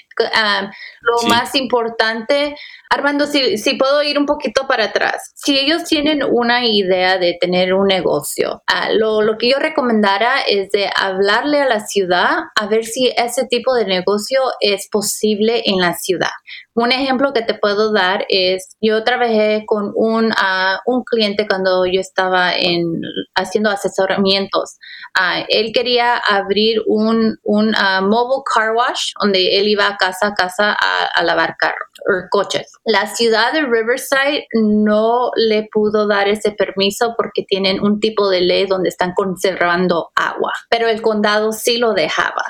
lo 1.00 1.28
más 1.28 1.54
importante, 1.54 2.56
Armando, 2.90 3.26
si, 3.26 3.56
si, 3.56 3.74
puedo 3.74 4.02
ir 4.02 4.18
un 4.18 4.26
poquito 4.26 4.66
para 4.66 4.86
atrás, 4.86 5.30
si 5.36 5.56
ellos 5.56 5.84
tienen 5.84 6.24
una 6.28 6.66
idea 6.66 7.18
de 7.18 7.38
tener 7.40 7.72
un 7.72 7.86
negocio, 7.86 8.64
lo, 8.94 9.22
lo, 9.22 9.38
que 9.38 9.50
yo 9.50 9.60
recomendara 9.60 10.40
es 10.40 10.70
de 10.72 10.90
hablarle 10.96 11.60
a 11.60 11.66
la 11.66 11.86
ciudad 11.86 12.46
a 12.56 12.66
ver 12.66 12.84
si 12.84 13.14
ese 13.16 13.46
tipo 13.46 13.74
de 13.74 13.84
negocio 13.84 14.40
es 14.58 14.88
posible 14.90 15.62
en 15.66 15.78
la 15.78 15.94
ciudad. 15.94 16.32
Un 16.80 16.92
ejemplo 16.92 17.32
que 17.32 17.42
te 17.42 17.54
puedo 17.54 17.92
dar 17.92 18.24
es, 18.28 18.76
yo 18.80 19.02
trabajé 19.02 19.64
con 19.66 19.90
un, 19.96 20.26
uh, 20.26 20.78
un 20.86 21.02
cliente 21.02 21.44
cuando 21.48 21.84
yo 21.86 22.00
estaba 22.00 22.54
en, 22.54 23.00
haciendo 23.34 23.68
asesoramientos. 23.68 24.76
Uh, 25.18 25.44
él 25.48 25.72
quería 25.74 26.18
abrir 26.18 26.80
un, 26.86 27.36
un 27.42 27.70
uh, 27.70 28.00
mobile 28.02 28.44
car 28.54 28.76
wash 28.76 29.10
donde 29.20 29.58
él 29.58 29.66
iba 29.66 29.96
casa 29.98 30.28
a 30.28 30.34
casa 30.34 30.76
a, 30.80 31.20
lavar 31.24 31.56
carros 31.58 31.88
o 32.08 32.28
coches. 32.30 32.70
La 32.84 33.08
ciudad 33.08 33.52
de 33.52 33.62
Riverside 33.62 34.46
no 34.52 35.32
le 35.34 35.66
pudo 35.72 36.06
dar 36.06 36.28
ese 36.28 36.52
permiso 36.52 37.14
porque 37.16 37.42
tienen 37.42 37.80
un 37.80 37.98
tipo 37.98 38.30
de 38.30 38.42
ley 38.42 38.66
donde 38.66 38.90
están 38.90 39.14
conservando 39.16 40.10
agua, 40.14 40.52
pero 40.70 40.86
el 40.86 41.02
condado 41.02 41.50
sí 41.50 41.78
lo 41.78 41.92
dejaba. 41.92 42.44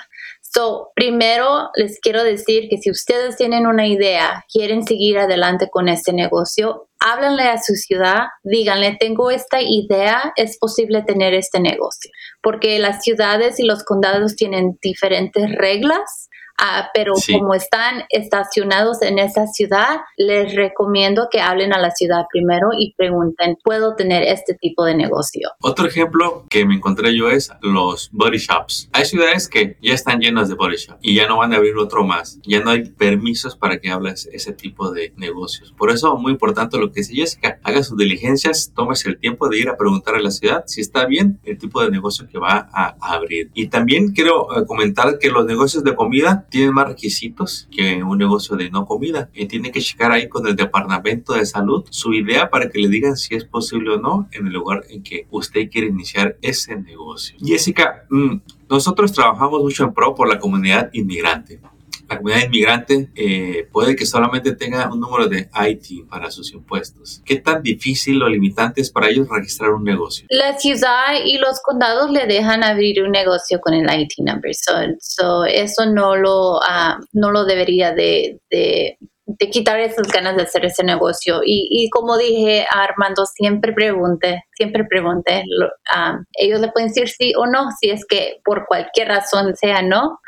So, 0.50 0.92
primero 0.94 1.68
les 1.74 2.00
quiero 2.00 2.24
decir 2.24 2.68
que 2.70 2.78
si 2.78 2.90
ustedes 2.90 3.36
tienen 3.36 3.66
una 3.66 3.86
idea, 3.86 4.44
quieren 4.50 4.82
seguir 4.86 5.18
adelante 5.18 5.68
con 5.70 5.88
este 5.88 6.12
negocio, 6.12 6.88
háblenle 7.00 7.42
a 7.42 7.58
su 7.58 7.74
ciudad, 7.74 8.28
díganle, 8.42 8.96
tengo 8.98 9.30
esta 9.30 9.60
idea, 9.60 10.32
es 10.36 10.58
posible 10.58 11.02
tener 11.02 11.34
este 11.34 11.60
negocio. 11.60 12.10
Porque 12.42 12.78
las 12.78 13.02
ciudades 13.02 13.60
y 13.60 13.64
los 13.64 13.84
condados 13.84 14.36
tienen 14.36 14.78
diferentes 14.80 15.54
reglas 15.56 16.27
Ah, 16.58 16.90
pero 16.92 17.12
como 17.32 17.54
están 17.54 18.02
estacionados 18.08 19.00
en 19.02 19.20
esa 19.20 19.46
ciudad, 19.46 20.00
les 20.16 20.56
recomiendo 20.56 21.28
que 21.30 21.40
hablen 21.40 21.72
a 21.72 21.78
la 21.78 21.92
ciudad 21.92 22.24
primero 22.32 22.70
y 22.76 22.94
pregunten, 22.94 23.56
¿puedo 23.62 23.94
tener 23.94 24.24
este 24.24 24.54
tipo 24.54 24.84
de 24.84 24.96
negocio? 24.96 25.50
Otro 25.60 25.86
ejemplo 25.86 26.46
que 26.50 26.66
me 26.66 26.74
encontré 26.74 27.16
yo 27.16 27.30
es 27.30 27.52
los 27.62 28.10
body 28.10 28.38
shops. 28.38 28.90
Hay 28.92 29.04
ciudades 29.04 29.48
que 29.48 29.76
ya 29.80 29.94
están 29.94 30.20
llenas 30.20 30.48
de 30.48 30.56
body 30.56 30.76
shops 30.76 30.98
y 31.00 31.14
ya 31.14 31.28
no 31.28 31.38
van 31.38 31.52
a 31.52 31.56
abrir 31.56 31.76
otro 31.76 32.02
más. 32.02 32.40
Ya 32.42 32.60
no 32.60 32.70
hay 32.70 32.90
permisos 32.90 33.56
para 33.56 33.78
que 33.78 33.90
hables 33.90 34.28
ese 34.32 34.52
tipo 34.52 34.90
de 34.90 35.12
negocios. 35.16 35.72
Por 35.78 35.90
eso, 35.90 36.16
muy 36.16 36.32
importante 36.32 36.76
lo 36.76 36.90
que 36.90 37.00
dice 37.00 37.14
Jessica, 37.14 37.60
haga 37.62 37.84
sus 37.84 37.96
diligencias, 37.96 38.72
tómese 38.74 39.08
el 39.10 39.20
tiempo 39.20 39.48
de 39.48 39.58
ir 39.58 39.68
a 39.68 39.76
preguntar 39.76 40.16
a 40.16 40.20
la 40.20 40.32
ciudad 40.32 40.64
si 40.66 40.80
está 40.80 41.06
bien 41.06 41.38
el 41.44 41.56
tipo 41.56 41.82
de 41.82 41.90
negocio 41.90 42.26
que 42.28 42.38
va 42.38 42.68
a 42.72 42.96
abrir. 43.00 43.50
Y 43.54 43.68
también 43.68 44.12
quiero 44.12 44.48
eh, 44.56 44.66
comentar 44.66 45.18
que 45.18 45.28
los 45.28 45.46
negocios 45.46 45.84
de 45.84 45.94
comida 45.94 46.46
tienen 46.48 46.72
más 46.72 46.88
requisitos 46.88 47.68
que 47.70 48.02
un 48.02 48.18
negocio 48.18 48.56
de 48.56 48.70
no 48.70 48.86
comida 48.86 49.30
y 49.34 49.46
tiene 49.46 49.70
que 49.70 49.80
checar 49.80 50.12
ahí 50.12 50.28
con 50.28 50.46
el 50.46 50.56
departamento 50.56 51.34
de 51.34 51.46
salud 51.46 51.84
su 51.90 52.14
idea 52.14 52.50
para 52.50 52.68
que 52.68 52.78
le 52.78 52.88
digan 52.88 53.16
si 53.16 53.34
es 53.34 53.44
posible 53.44 53.94
o 53.94 53.98
no 53.98 54.28
en 54.32 54.46
el 54.46 54.52
lugar 54.52 54.84
en 54.88 55.02
que 55.02 55.26
usted 55.30 55.68
quiere 55.70 55.88
iniciar 55.88 56.36
ese 56.42 56.76
negocio. 56.76 57.36
Jessica, 57.40 58.04
mm, 58.10 58.36
nosotros 58.68 59.12
trabajamos 59.12 59.62
mucho 59.62 59.84
en 59.84 59.94
pro 59.94 60.14
por 60.14 60.28
la 60.28 60.38
comunidad 60.38 60.90
inmigrante 60.92 61.60
la 62.08 62.16
comunidad 62.16 62.46
inmigrante 62.46 63.10
eh, 63.14 63.68
puede 63.70 63.94
que 63.94 64.06
solamente 64.06 64.54
tenga 64.56 64.90
un 64.90 65.00
número 65.00 65.28
de 65.28 65.50
IT 65.68 66.08
para 66.08 66.30
sus 66.30 66.52
impuestos. 66.52 67.22
¿Qué 67.24 67.36
tan 67.36 67.62
difícil 67.62 68.22
o 68.22 68.28
limitante 68.28 68.80
es 68.80 68.90
para 68.90 69.08
ellos 69.08 69.28
registrar 69.28 69.70
un 69.70 69.84
negocio? 69.84 70.26
La 70.30 70.58
ciudad 70.58 71.14
y 71.24 71.38
los 71.38 71.60
condados 71.60 72.10
le 72.10 72.26
dejan 72.26 72.64
abrir 72.64 73.02
un 73.02 73.10
negocio 73.10 73.60
con 73.60 73.74
el 73.74 73.86
IT 74.00 74.12
number. 74.18 74.52
So, 75.00 75.44
eso 75.44 75.86
no 75.86 76.16
lo, 76.16 76.60
ah, 76.62 76.98
no 77.12 77.30
lo 77.30 77.44
debería 77.44 77.92
de, 77.92 78.40
de 79.28 79.50
quitar 79.50 79.78
esas 79.78 80.08
ganas 80.08 80.36
de 80.36 80.42
hacer 80.42 80.64
ese 80.64 80.82
negocio. 80.82 81.40
Y, 81.44 81.68
y 81.70 81.90
como 81.90 82.16
dije 82.16 82.66
Armando, 82.70 83.26
siempre 83.26 83.72
pregunte, 83.74 84.44
siempre 84.52 84.84
pregunte. 84.88 85.42
Ah, 85.92 86.18
ellos 86.32 86.60
le 86.60 86.72
pueden 86.72 86.88
decir 86.88 87.08
sí 87.08 87.34
o 87.36 87.46
no, 87.46 87.68
si 87.78 87.90
es 87.90 88.06
que 88.08 88.40
por 88.44 88.64
cualquier 88.66 89.08
razón 89.08 89.54
sea 89.54 89.82
no 89.82 90.18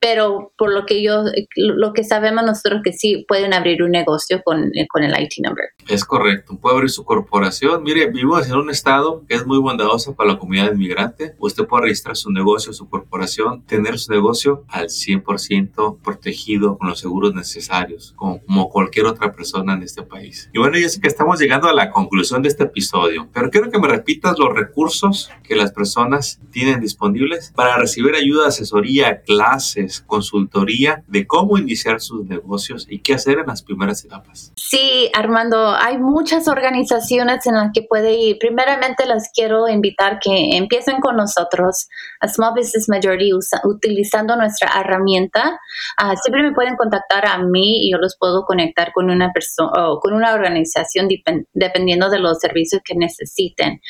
pero 0.00 0.52
por 0.58 0.72
lo 0.72 0.84
que 0.86 1.02
yo, 1.02 1.24
lo 1.56 1.92
que 1.92 2.04
sabemos 2.04 2.44
nosotros 2.44 2.80
que 2.84 2.92
sí 2.92 3.24
pueden 3.28 3.54
abrir 3.54 3.82
un 3.82 3.90
negocio 3.90 4.42
con, 4.44 4.70
con 4.88 5.02
el 5.02 5.12
IT 5.22 5.32
number. 5.44 5.66
Es 5.88 6.04
correcto, 6.04 6.58
puede 6.60 6.76
abrir 6.76 6.90
su 6.90 7.04
corporación. 7.04 7.82
Mire, 7.82 8.06
vivimos 8.06 8.48
en 8.48 8.56
un 8.56 8.70
estado 8.70 9.24
que 9.28 9.34
es 9.34 9.46
muy 9.46 9.58
bondadoso 9.58 10.14
para 10.14 10.32
la 10.32 10.38
comunidad 10.38 10.72
inmigrante. 10.72 11.34
Usted 11.38 11.64
puede 11.64 11.84
registrar 11.84 12.16
su 12.16 12.30
negocio, 12.30 12.72
su 12.72 12.88
corporación, 12.88 13.64
tener 13.64 13.98
su 13.98 14.12
negocio 14.12 14.64
al 14.68 14.86
100% 14.86 16.00
protegido 16.02 16.78
con 16.78 16.88
los 16.88 16.98
seguros 16.98 17.34
necesarios, 17.34 18.12
como, 18.16 18.40
como 18.44 18.68
cualquier 18.68 19.06
otra 19.06 19.32
persona 19.32 19.74
en 19.74 19.82
este 19.82 20.02
país. 20.02 20.50
Y 20.52 20.58
bueno, 20.58 20.78
yo 20.78 20.88
sé 20.88 21.00
que 21.00 21.08
estamos 21.08 21.38
llegando 21.38 21.68
a 21.68 21.72
la 21.72 21.90
conclusión 21.90 22.42
de 22.42 22.48
este 22.48 22.64
episodio, 22.64 23.28
pero 23.32 23.50
quiero 23.50 23.70
que 23.70 23.78
me 23.78 23.88
repitas 23.88 24.38
los 24.38 24.52
recursos 24.52 25.30
que 25.42 25.54
las 25.54 25.72
personas 25.72 26.40
tienen 26.50 26.80
disponibles 26.80 27.52
para 27.54 27.76
recibir 27.76 28.14
ayuda, 28.14 28.48
asesoría, 28.48 29.22
clases, 29.44 30.00
consultoría 30.00 31.02
de 31.06 31.26
cómo 31.26 31.58
iniciar 31.58 32.00
sus 32.00 32.24
negocios 32.26 32.86
y 32.88 33.00
qué 33.00 33.14
hacer 33.14 33.38
en 33.38 33.46
las 33.46 33.62
primeras 33.62 34.04
etapas. 34.04 34.52
Sí, 34.56 35.10
Armando, 35.14 35.68
hay 35.68 35.98
muchas 35.98 36.48
organizaciones 36.48 37.46
en 37.46 37.54
las 37.54 37.70
que 37.72 37.82
puede 37.82 38.14
ir. 38.14 38.38
Primeramente, 38.38 39.06
les 39.06 39.30
quiero 39.34 39.68
invitar 39.68 40.18
que 40.20 40.56
empiecen 40.56 41.00
con 41.00 41.16
nosotros 41.16 41.88
a 42.20 42.28
Small 42.28 42.54
Business 42.56 42.88
Majority 42.88 43.32
utilizando 43.64 44.36
nuestra 44.36 44.70
herramienta. 44.80 45.58
Ah, 45.98 46.14
siempre 46.16 46.42
me 46.42 46.52
pueden 46.52 46.76
contactar 46.76 47.26
a 47.26 47.38
mí 47.38 47.86
y 47.86 47.92
yo 47.92 47.98
los 47.98 48.16
puedo 48.18 48.44
conectar 48.44 48.92
con 48.92 49.10
una 49.10 49.32
persona 49.32 49.70
o 49.88 50.00
con 50.00 50.14
una 50.14 50.34
organización 50.34 51.08
dependiendo 51.52 52.08
de 52.10 52.18
los 52.18 52.38
servicios 52.38 52.80
que 52.84 52.94
necesiten. 52.94 53.80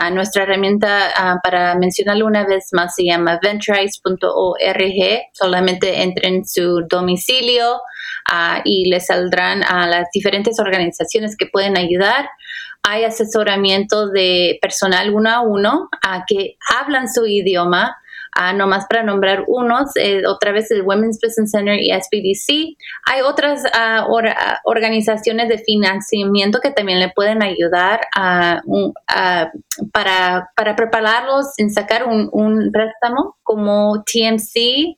Uh, 0.00 0.14
nuestra 0.14 0.44
herramienta, 0.44 1.08
uh, 1.16 1.38
para 1.42 1.74
mencionarlo 1.76 2.26
una 2.26 2.46
vez 2.46 2.68
más, 2.72 2.94
se 2.94 3.04
llama 3.04 3.38
venturize.org 3.42 5.01
solamente 5.32 6.02
entren 6.02 6.34
en 6.34 6.46
su 6.46 6.86
domicilio 6.88 7.80
ah, 8.30 8.60
y 8.64 8.88
les 8.88 9.06
saldrán 9.06 9.62
a 9.62 9.86
las 9.86 10.08
diferentes 10.12 10.58
organizaciones 10.58 11.36
que 11.36 11.46
pueden 11.46 11.76
ayudar. 11.76 12.28
Hay 12.82 13.04
asesoramiento 13.04 14.08
de 14.08 14.58
personal 14.60 15.10
uno 15.14 15.30
a 15.30 15.40
uno 15.40 15.88
a 16.02 16.24
que 16.26 16.56
hablan 16.76 17.12
su 17.12 17.26
idioma 17.26 17.96
Uh, 18.34 18.56
nomás 18.56 18.86
para 18.88 19.02
nombrar 19.02 19.44
unos, 19.46 19.90
eh, 19.96 20.22
otra 20.26 20.52
vez 20.52 20.70
el 20.70 20.82
Women's 20.82 21.18
Business 21.22 21.50
Center 21.50 21.76
y 21.78 21.90
SBDC. 21.90 22.76
Hay 23.04 23.20
otras 23.20 23.62
ah, 23.74 24.06
ah, 24.08 24.58
organizaciones 24.64 25.48
de 25.50 25.58
financiamiento 25.58 26.60
que 26.60 26.70
también 26.70 26.98
le 26.98 27.10
pueden 27.10 27.42
ayudar 27.42 28.00
para, 29.92 30.50
para, 30.54 30.76
prepararlos 30.76 31.58
en 31.58 31.70
sacar 31.70 32.06
un, 32.06 32.30
un 32.32 32.70
préstamo 32.72 33.36
como 33.42 34.02
TMC 34.04 34.96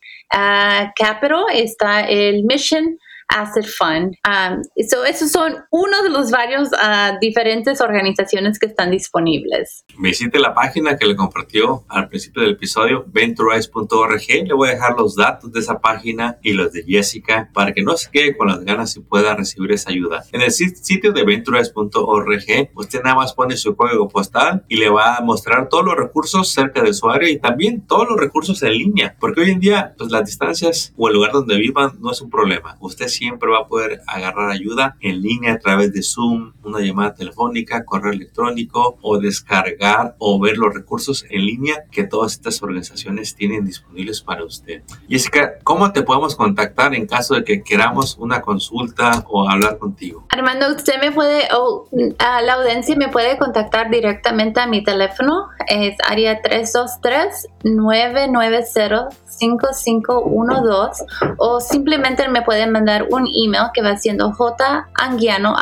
Capital, 0.94 1.44
está 1.52 2.02
el 2.02 2.44
Mission 2.44 2.98
Asset 3.28 3.66
Fund. 3.66 4.14
Um, 4.26 4.62
esos 4.76 5.30
son 5.30 5.56
uno 5.70 6.02
de 6.02 6.10
los 6.10 6.30
varios 6.30 6.68
uh, 6.68 7.18
diferentes 7.20 7.80
organizaciones 7.80 8.58
que 8.58 8.66
están 8.66 8.90
disponibles. 8.90 9.84
Visite 9.98 10.38
la 10.38 10.54
página 10.54 10.96
que 10.96 11.06
le 11.06 11.16
compartió 11.16 11.84
al 11.88 12.08
principio 12.08 12.42
del 12.42 12.52
episodio, 12.52 13.04
venturize.org. 13.08 14.26
Le 14.28 14.54
voy 14.54 14.68
a 14.68 14.72
dejar 14.72 14.94
los 14.96 15.16
datos 15.16 15.52
de 15.52 15.60
esa 15.60 15.80
página 15.80 16.38
y 16.42 16.52
los 16.52 16.72
de 16.72 16.84
Jessica 16.84 17.50
para 17.52 17.72
que 17.72 17.82
no 17.82 17.96
se 17.96 18.10
quede 18.10 18.36
con 18.36 18.48
las 18.48 18.64
ganas 18.64 18.96
y 18.96 19.00
pueda 19.00 19.34
recibir 19.34 19.72
esa 19.72 19.90
ayuda. 19.90 20.24
En 20.32 20.42
el 20.42 20.50
sitio 20.50 21.12
de 21.12 21.24
venturize.org, 21.24 22.70
usted 22.74 23.02
nada 23.02 23.16
más 23.16 23.34
pone 23.34 23.56
su 23.56 23.74
código 23.76 24.08
postal 24.08 24.64
y 24.68 24.76
le 24.76 24.88
va 24.88 25.16
a 25.16 25.20
mostrar 25.20 25.68
todos 25.68 25.84
los 25.84 25.96
recursos 25.96 26.48
cerca 26.48 26.82
de 26.82 26.94
su 26.94 27.08
área 27.08 27.28
y 27.28 27.38
también 27.38 27.86
todos 27.86 28.08
los 28.08 28.18
recursos 28.18 28.62
en 28.62 28.72
línea, 28.72 29.16
porque 29.18 29.42
hoy 29.42 29.50
en 29.50 29.60
día 29.60 29.94
pues 29.96 30.10
las 30.10 30.24
distancias 30.24 30.92
o 30.96 31.08
el 31.08 31.14
lugar 31.14 31.32
donde 31.32 31.56
vivan 31.56 31.92
no 32.00 32.10
es 32.10 32.20
un 32.20 32.30
problema. 32.30 32.76
Usted 32.80 33.08
siempre 33.14 33.50
va 33.50 33.60
a 33.60 33.68
poder 33.68 34.00
agarrar 34.06 34.50
ayuda 34.50 34.96
en 35.00 35.22
línea 35.22 35.54
a 35.54 35.58
través 35.58 35.92
de 35.92 36.02
Zoom, 36.02 36.52
una 36.62 36.80
llamada 36.80 37.14
telefónica, 37.14 37.84
correo 37.84 38.12
electrónico 38.12 38.98
o 39.02 39.18
descargar 39.18 40.16
o 40.18 40.40
ver 40.40 40.58
los 40.58 40.74
recursos 40.74 41.24
en 41.30 41.46
línea 41.46 41.84
que 41.90 42.04
todas 42.04 42.32
estas 42.32 42.62
organizaciones 42.62 43.34
tienen 43.34 43.64
disponibles 43.64 44.22
para 44.22 44.44
usted. 44.44 44.82
Jessica, 45.08 45.54
¿cómo 45.62 45.92
te 45.92 46.02
podemos 46.02 46.36
contactar 46.36 46.94
en 46.94 47.06
caso 47.06 47.34
de 47.34 47.44
que 47.44 47.62
queramos 47.62 48.16
una 48.18 48.40
consulta 48.40 49.24
o 49.28 49.48
hablar 49.48 49.78
contigo? 49.78 50.26
Armando, 50.30 50.74
usted 50.74 51.00
me 51.00 51.12
puede, 51.12 51.48
o 51.56 51.88
la 51.92 52.54
audiencia 52.54 52.96
me 52.96 53.08
puede 53.08 53.38
contactar 53.38 53.90
directamente 53.90 54.60
a 54.60 54.66
mi 54.66 54.82
teléfono, 54.82 55.48
es 55.68 55.96
área 56.08 56.40
323 56.40 57.48
990 57.64 59.08
5512 59.38 61.04
o 61.38 61.60
simplemente 61.60 62.28
me 62.28 62.42
pueden 62.42 62.72
mandar 62.72 63.06
un 63.10 63.26
email 63.34 63.70
que 63.72 63.82
va 63.82 63.96
siendo 63.96 64.32
J 64.32 64.86
Anguiano 64.94 65.54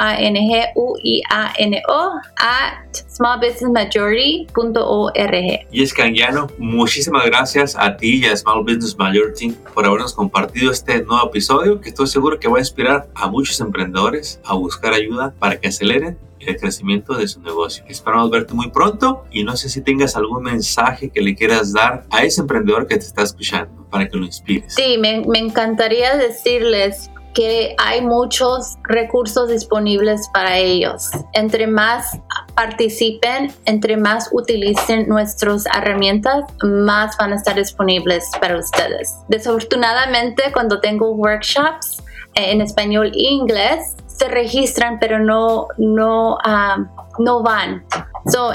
at 2.37 3.03
smallbusinessmajority.org. 3.17 5.67
Y 5.71 5.83
es 5.83 5.95
que 5.95 6.03
Anguiano, 6.03 6.49
muchísimas 6.59 7.25
gracias 7.27 7.77
a 7.79 7.97
ti 7.97 8.23
y 8.23 8.27
a 8.27 8.37
Small 8.37 8.63
Business 8.63 8.97
Majority 8.97 9.57
por 9.75 9.87
habernos 9.87 10.15
compartido 10.15 10.73
este 10.73 11.03
nuevo 11.03 11.29
episodio 11.29 11.81
que 11.81 11.89
estoy 11.91 12.07
seguro 12.07 12.39
que 12.39 12.49
va 12.49 12.57
a 12.59 12.61
inspirar 12.61 13.09
a 13.15 13.29
muchos 13.29 13.61
emprendedores 13.61 14.41
a 14.45 14.55
buscar 14.55 14.95
ayuda 14.95 15.35
para 15.39 15.61
que 15.61 15.69
aceleren 15.69 16.19
el 16.47 16.57
crecimiento 16.57 17.15
de 17.15 17.29
su 17.29 17.41
negocio. 17.41 17.85
Esperamos 17.89 18.31
verte 18.31 18.55
muy 18.55 18.71
pronto 18.71 19.25
y 19.31 19.45
no 19.45 19.57
sé 19.57 19.69
si 19.69 19.81
tengas 19.81 20.17
algún 20.17 20.43
mensaje 20.43 21.11
que 21.11 21.21
le 21.21 21.35
quieras 21.35 21.73
dar 21.73 22.05
a 22.11 22.25
ese 22.25 22.41
emprendedor 22.41 22.87
que 22.87 22.97
te 22.97 23.05
está 23.05 23.23
escuchando 23.23 23.87
para 23.91 24.09
que 24.09 24.17
lo 24.17 24.25
inspires. 24.25 24.75
Sí, 24.75 24.97
me, 24.99 25.25
me 25.27 25.39
encantaría 25.39 26.17
decirles 26.17 27.11
que 27.35 27.75
hay 27.79 28.01
muchos 28.03 28.77
recursos 28.85 29.49
disponibles 29.49 30.29
para 30.33 30.59
ellos. 30.59 31.11
Entre 31.33 31.67
más 31.67 32.19
participen, 32.55 33.53
entre 33.65 33.97
más 33.97 34.29
utilicen 34.33 35.09
nuestras 35.09 35.65
herramientas, 35.67 36.45
más 36.63 37.17
van 37.17 37.33
a 37.33 37.37
estar 37.37 37.55
disponibles 37.55 38.31
para 38.41 38.59
ustedes. 38.59 39.17
Desafortunadamente, 39.29 40.45
cuando 40.53 40.81
tengo 40.81 41.13
workshops 41.13 42.03
en 42.35 42.61
español 42.61 43.13
e 43.15 43.29
inglés, 43.31 43.97
se 44.07 44.29
registran, 44.29 44.99
pero 44.99 45.19
no, 45.19 45.69
no, 45.79 46.37
um, 46.47 46.89
no 47.19 47.43
van. 47.43 47.85
So, 48.27 48.53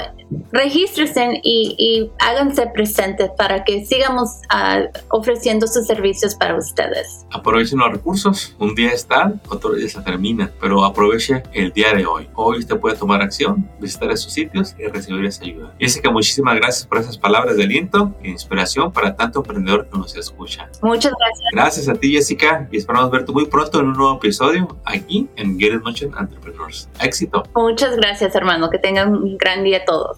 regístrense 0.52 1.40
y, 1.42 2.10
háganse 2.18 2.66
presentes 2.68 3.30
para 3.36 3.64
que 3.64 3.84
sigamos 3.84 4.40
uh, 4.52 4.86
ofreciendo 5.10 5.66
sus 5.66 5.86
servicios 5.86 6.34
para 6.34 6.56
ustedes. 6.56 7.26
Aprovechen 7.32 7.78
los 7.78 7.92
recursos. 7.92 8.54
Un 8.58 8.74
día 8.74 8.90
están, 8.90 9.40
otro 9.48 9.74
día 9.74 9.88
se 9.88 10.00
termina, 10.02 10.50
pero 10.60 10.84
aproveche 10.84 11.42
el 11.52 11.72
día 11.72 11.94
de 11.94 12.06
hoy. 12.06 12.28
Hoy 12.34 12.58
usted 12.58 12.78
puede 12.78 12.96
tomar 12.96 13.22
acción, 13.22 13.68
visitar 13.80 14.10
esos 14.10 14.32
sitios 14.32 14.74
y 14.78 14.84
recibir 14.86 15.24
esa 15.24 15.44
ayuda. 15.44 15.74
Jessica, 15.78 16.10
muchísimas 16.10 16.56
gracias 16.56 16.86
por 16.86 16.98
esas 16.98 17.16
palabras 17.16 17.56
de 17.56 17.64
aliento 17.64 18.14
e 18.22 18.28
inspiración 18.28 18.92
para 18.92 19.16
tanto 19.16 19.40
emprendedor 19.40 19.88
que 19.88 19.98
nos 19.98 20.16
escucha. 20.16 20.68
Muchas 20.82 21.12
gracias. 21.18 21.48
Gracias 21.52 21.88
a 21.88 21.94
ti, 21.94 22.12
Jessica, 22.12 22.68
y 22.70 22.76
esperamos 22.76 23.10
verte 23.10 23.32
muy 23.32 23.46
pronto 23.46 23.80
en 23.80 23.88
un 23.88 23.94
nuevo 23.94 24.16
episodio 24.16 24.76
aquí 24.84 25.28
en 25.36 25.58
Get 25.58 25.74
It 25.74 25.82
Motion 25.82 26.12
Entrepreneurs. 26.18 26.88
Éxito. 27.00 27.44
Muchas 27.54 27.96
gracias, 27.96 28.34
hermano. 28.34 28.70
Que 28.70 28.78
tengan 28.78 29.14
un 29.14 29.38
gran 29.38 29.64
día 29.64 29.84
todos. 29.84 30.17